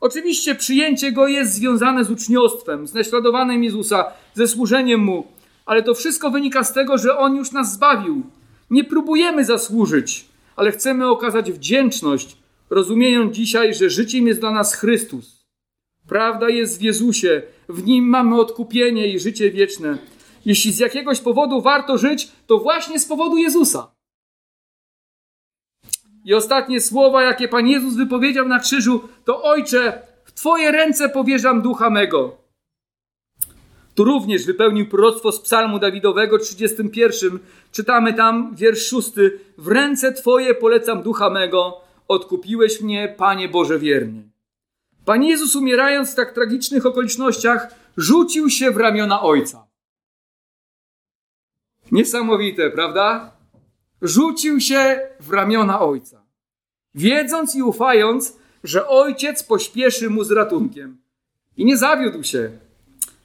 Oczywiście 0.00 0.54
przyjęcie 0.54 1.12
go 1.12 1.28
jest 1.28 1.52
związane 1.54 2.04
z 2.04 2.10
uczniostwem, 2.10 2.86
z 2.86 2.94
naśladowaniem 2.94 3.64
Jezusa, 3.64 4.04
ze 4.34 4.48
służeniem 4.48 5.00
mu, 5.00 5.26
ale 5.66 5.82
to 5.82 5.94
wszystko 5.94 6.30
wynika 6.30 6.64
z 6.64 6.72
tego, 6.72 6.98
że 6.98 7.18
on 7.18 7.36
już 7.36 7.52
nas 7.52 7.72
zbawił. 7.72 8.22
Nie 8.70 8.84
próbujemy 8.84 9.44
zasłużyć, 9.44 10.24
ale 10.56 10.72
chcemy 10.72 11.08
okazać 11.08 11.52
wdzięczność, 11.52 12.36
rozumiejąc 12.70 13.36
dzisiaj, 13.36 13.74
że 13.74 13.90
życiem 13.90 14.26
jest 14.26 14.40
dla 14.40 14.50
nas 14.50 14.74
Chrystus. 14.74 15.40
Prawda 16.08 16.48
jest 16.48 16.78
w 16.78 16.82
Jezusie, 16.82 17.42
w 17.70 17.86
nim 17.86 18.04
mamy 18.04 18.40
odkupienie 18.40 19.06
i 19.06 19.18
życie 19.18 19.50
wieczne. 19.50 19.98
Jeśli 20.44 20.72
z 20.72 20.78
jakiegoś 20.78 21.20
powodu 21.20 21.60
warto 21.60 21.98
żyć, 21.98 22.32
to 22.46 22.58
właśnie 22.58 22.98
z 22.98 23.06
powodu 23.06 23.36
Jezusa. 23.36 23.94
I 26.24 26.34
ostatnie 26.34 26.80
słowa, 26.80 27.22
jakie 27.22 27.48
Pan 27.48 27.66
Jezus 27.66 27.96
wypowiedział 27.96 28.48
na 28.48 28.58
krzyżu, 28.58 29.08
to 29.24 29.42
Ojcze, 29.42 30.02
w 30.24 30.32
Twoje 30.32 30.72
ręce 30.72 31.08
powierzam 31.08 31.62
ducha 31.62 31.90
mego. 31.90 32.36
Tu 33.94 34.04
również 34.04 34.46
wypełnił 34.46 34.88
proroctwo 34.88 35.32
z 35.32 35.40
psalmu 35.40 35.78
Dawidowego 35.78 36.38
31. 36.38 37.38
Czytamy 37.72 38.14
tam 38.14 38.56
wiersz 38.56 38.86
6. 38.86 39.10
W 39.58 39.68
ręce 39.68 40.12
Twoje 40.12 40.54
polecam 40.54 41.02
ducha 41.02 41.30
mego, 41.30 41.80
odkupiłeś 42.08 42.80
mnie, 42.80 43.14
Panie 43.18 43.48
Boże 43.48 43.78
wierny. 43.78 44.30
Pan 45.04 45.22
Jezus 45.24 45.56
umierając 45.56 46.12
w 46.12 46.14
tak 46.14 46.32
tragicznych 46.32 46.86
okolicznościach 46.86 47.74
rzucił 47.96 48.50
się 48.50 48.70
w 48.70 48.76
ramiona 48.76 49.22
Ojca. 49.22 49.66
Niesamowite, 51.92 52.70
prawda? 52.70 53.32
Rzucił 54.02 54.60
się 54.60 55.00
w 55.20 55.30
ramiona 55.30 55.80
Ojca, 55.80 56.22
wiedząc 56.94 57.54
i 57.54 57.62
ufając, 57.62 58.36
że 58.64 58.88
Ojciec 58.88 59.42
pośpieszy 59.42 60.10
mu 60.10 60.24
z 60.24 60.30
ratunkiem. 60.30 60.98
I 61.56 61.64
nie 61.64 61.76
zawiódł 61.76 62.22
się. 62.22 62.50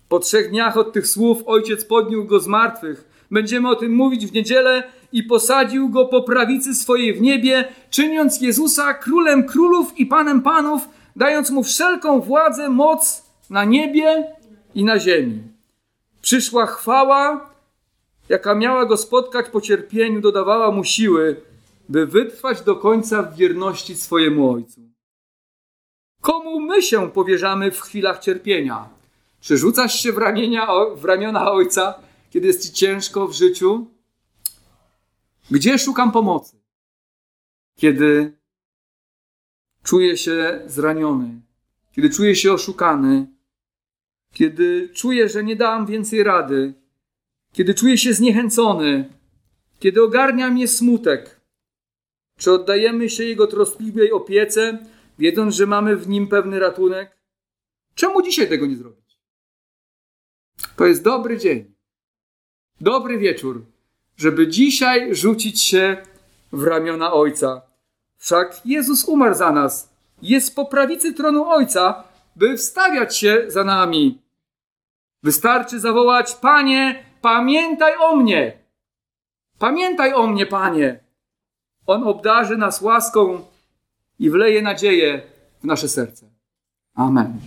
Po 0.10 0.20
trzech 0.20 0.50
dniach 0.50 0.78
od 0.78 0.94
tych 0.94 1.08
słów 1.08 1.44
Ojciec 1.46 1.86
podniósł 1.86 2.28
go 2.28 2.40
z 2.40 2.48
martwych. 2.48 3.26
Będziemy 3.32 3.70
o 3.70 3.76
tym 3.76 3.96
mówić 3.96 4.26
w 4.26 4.34
niedzielę 4.34 4.84
i 5.12 5.24
posadził 5.24 5.90
go 5.90 6.06
po 6.06 6.24
prawicy 6.24 6.76
swojej 6.76 7.14
w 7.14 7.22
niebie, 7.22 7.68
czyniąc 7.90 8.42
Jezusa 8.42 8.94
królem 8.94 9.48
królów 9.48 10.00
i 10.00 10.06
panem 10.06 10.42
panów, 10.42 10.88
dając 11.16 11.50
mu 11.50 11.64
wszelką 11.64 12.22
władzę, 12.22 12.70
moc 12.70 13.24
na 13.50 13.66
niebie 13.66 14.36
i 14.76 14.84
na 14.84 15.00
ziemi. 15.00 15.44
Przyszła 16.22 16.66
chwała, 16.66 17.50
jaka 18.30 18.56
miała 18.56 18.86
go 18.86 18.98
spotkać 18.98 19.50
po 19.50 19.62
cierpieniu, 19.62 20.22
dodawała 20.22 20.72
mu 20.72 20.84
siły, 20.84 21.42
by 21.90 22.06
wytrwać 22.06 22.62
do 22.62 22.76
końca 22.76 23.24
w 23.24 23.36
wierności 23.36 23.96
swojemu 23.96 24.52
Ojcu. 24.52 24.82
Komu 26.22 26.60
my 26.60 26.82
się 26.82 27.12
powierzamy 27.12 27.72
w 27.72 27.82
chwilach 27.82 28.20
cierpienia? 28.20 28.90
Czy 29.42 29.58
rzucasz 29.58 30.00
się 30.00 30.14
w, 30.14 30.18
ramienia, 30.18 30.68
w 30.96 31.06
ramiona 31.06 31.52
Ojca, 31.52 32.00
kiedy 32.30 32.48
jest 32.48 32.68
ci 32.68 32.74
ciężko 32.74 33.28
w 33.28 33.34
życiu? 33.34 33.88
Gdzie 35.52 35.80
szukam 35.80 36.12
pomocy? 36.12 36.58
Kiedy 37.76 38.38
czuję 39.86 40.18
się 40.18 40.62
zraniony, 40.66 41.42
kiedy 41.92 42.10
czuję 42.10 42.36
się 42.36 42.54
oszukany, 42.54 43.28
kiedy 44.34 44.90
czuję, 44.94 45.30
że 45.30 45.44
nie 45.44 45.56
dałam 45.56 45.86
więcej 45.86 46.24
rady, 46.24 46.74
kiedy 47.54 47.74
czuję 47.74 47.98
się 47.98 48.14
zniechęcony, 48.14 49.10
kiedy 49.80 50.04
ogarnia 50.04 50.50
mnie 50.50 50.68
smutek, 50.68 51.42
czy 52.38 52.52
oddajemy 52.52 53.10
się 53.10 53.24
Jego 53.24 53.48
troskliwej 53.48 54.12
opiece, 54.12 54.86
wiedząc, 55.20 55.56
że 55.56 55.68
mamy 55.68 55.96
w 55.96 56.08
Nim 56.08 56.28
pewny 56.28 56.60
ratunek? 56.60 57.18
Czemu 57.96 58.22
dzisiaj 58.22 58.50
tego 58.50 58.66
nie 58.66 58.76
zrobić? 58.76 59.20
To 60.76 60.86
jest 60.86 61.04
dobry 61.04 61.38
dzień, 61.38 61.74
dobry 62.82 63.18
wieczór, 63.18 63.66
żeby 64.18 64.48
dzisiaj 64.48 65.16
rzucić 65.16 65.62
się 65.62 65.98
w 66.52 66.64
ramiona 66.64 67.14
Ojca. 67.14 67.75
Wszak 68.26 68.62
Jezus 68.66 69.06
umarł 69.06 69.36
za 69.36 69.52
nas, 69.52 69.90
jest 70.22 70.56
po 70.56 70.66
prawicy 70.66 71.14
tronu 71.14 71.46
Ojca, 71.50 72.04
by 72.36 72.58
wstawiać 72.58 73.18
się 73.18 73.46
za 73.48 73.64
nami. 73.64 74.22
Wystarczy 75.24 75.80
zawołać: 75.80 76.36
Panie, 76.36 77.06
pamiętaj 77.22 77.94
o 78.00 78.16
mnie! 78.16 78.58
Pamiętaj 79.60 80.14
o 80.14 80.28
mnie, 80.28 80.46
Panie! 80.46 81.00
On 81.88 82.04
obdarzy 82.04 82.58
nas 82.58 82.82
łaską 82.82 83.46
i 84.20 84.30
wleje 84.30 84.62
nadzieję 84.62 85.22
w 85.62 85.64
nasze 85.64 85.88
serce. 85.88 86.26
Amen. 86.96 87.40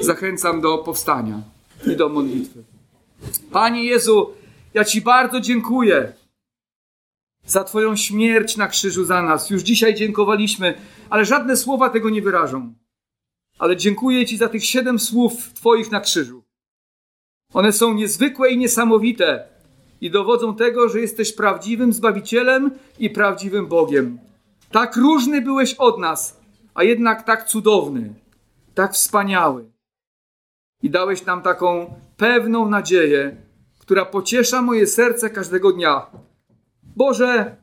Zachęcam 0.00 0.60
do 0.60 0.78
powstania 0.78 1.40
i 1.86 1.96
do 1.96 2.08
modlitwy. 2.08 2.62
Panie 3.52 3.84
Jezu, 3.84 4.30
ja 4.74 4.84
Ci 4.84 5.00
bardzo 5.00 5.40
dziękuję 5.40 6.12
za 7.46 7.64
Twoją 7.64 7.96
śmierć 7.96 8.56
na 8.56 8.68
krzyżu 8.68 9.04
za 9.04 9.22
nas. 9.22 9.50
Już 9.50 9.62
dzisiaj 9.62 9.94
dziękowaliśmy, 9.94 10.74
ale 11.10 11.24
żadne 11.24 11.56
słowa 11.56 11.90
tego 11.90 12.10
nie 12.10 12.22
wyrażą. 12.22 12.74
Ale 13.58 13.76
dziękuję 13.76 14.26
Ci 14.26 14.36
za 14.36 14.48
tych 14.48 14.64
siedem 14.64 14.98
słów 14.98 15.52
Twoich 15.52 15.90
na 15.90 16.00
krzyżu. 16.00 16.44
One 17.52 17.72
są 17.72 17.94
niezwykłe 17.94 18.50
i 18.50 18.58
niesamowite 18.58 19.48
i 20.00 20.10
dowodzą 20.10 20.56
tego, 20.56 20.88
że 20.88 21.00
jesteś 21.00 21.32
prawdziwym 21.32 21.92
Zbawicielem 21.92 22.70
i 22.98 23.10
prawdziwym 23.10 23.66
Bogiem. 23.66 24.18
Tak 24.70 24.96
różny 24.96 25.42
byłeś 25.42 25.74
od 25.74 25.98
nas, 25.98 26.40
a 26.74 26.82
jednak 26.82 27.22
tak 27.22 27.48
cudowny, 27.48 28.14
tak 28.74 28.92
wspaniały. 28.92 29.70
I 30.82 30.90
dałeś 30.90 31.24
nam 31.24 31.42
taką 31.42 31.94
pewną 32.16 32.68
nadzieję, 32.68 33.36
która 33.78 34.04
pociesza 34.04 34.62
moje 34.62 34.86
serce 34.86 35.30
każdego 35.30 35.72
dnia. 35.72 36.06
Boże, 36.96 37.56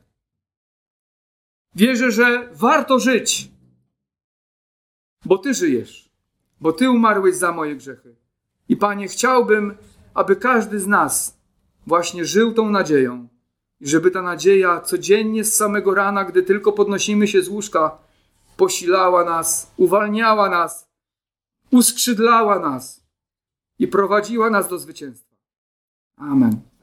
wierzę, 1.74 2.10
że 2.10 2.48
warto 2.52 2.98
żyć, 2.98 3.50
bo 5.24 5.38
Ty 5.38 5.54
żyjesz, 5.54 6.10
bo 6.60 6.72
Ty 6.72 6.90
umarłeś 6.90 7.36
za 7.36 7.52
moje 7.52 7.76
grzechy. 7.76 8.16
I 8.68 8.76
Panie, 8.76 9.08
chciałbym, 9.08 9.76
aby 10.14 10.36
każdy 10.36 10.80
z 10.80 10.86
nas 10.86 11.38
właśnie 11.86 12.24
żył 12.24 12.52
tą 12.52 12.70
nadzieją. 12.70 13.28
I 13.80 13.88
żeby 13.88 14.10
ta 14.10 14.22
nadzieja 14.22 14.80
codziennie 14.80 15.44
z 15.44 15.56
samego 15.56 15.94
rana, 15.94 16.24
gdy 16.24 16.42
tylko 16.42 16.72
podnosimy 16.72 17.28
się 17.28 17.42
z 17.42 17.48
łóżka, 17.48 17.98
posilała 18.56 19.24
nas, 19.24 19.72
uwalniała 19.76 20.48
nas, 20.50 20.88
uskrzydlała 21.70 22.58
nas 22.58 23.04
i 23.78 23.88
prowadziła 23.88 24.50
nas 24.50 24.68
do 24.68 24.78
zwycięstwa. 24.78 25.36
Amen. 26.16 26.73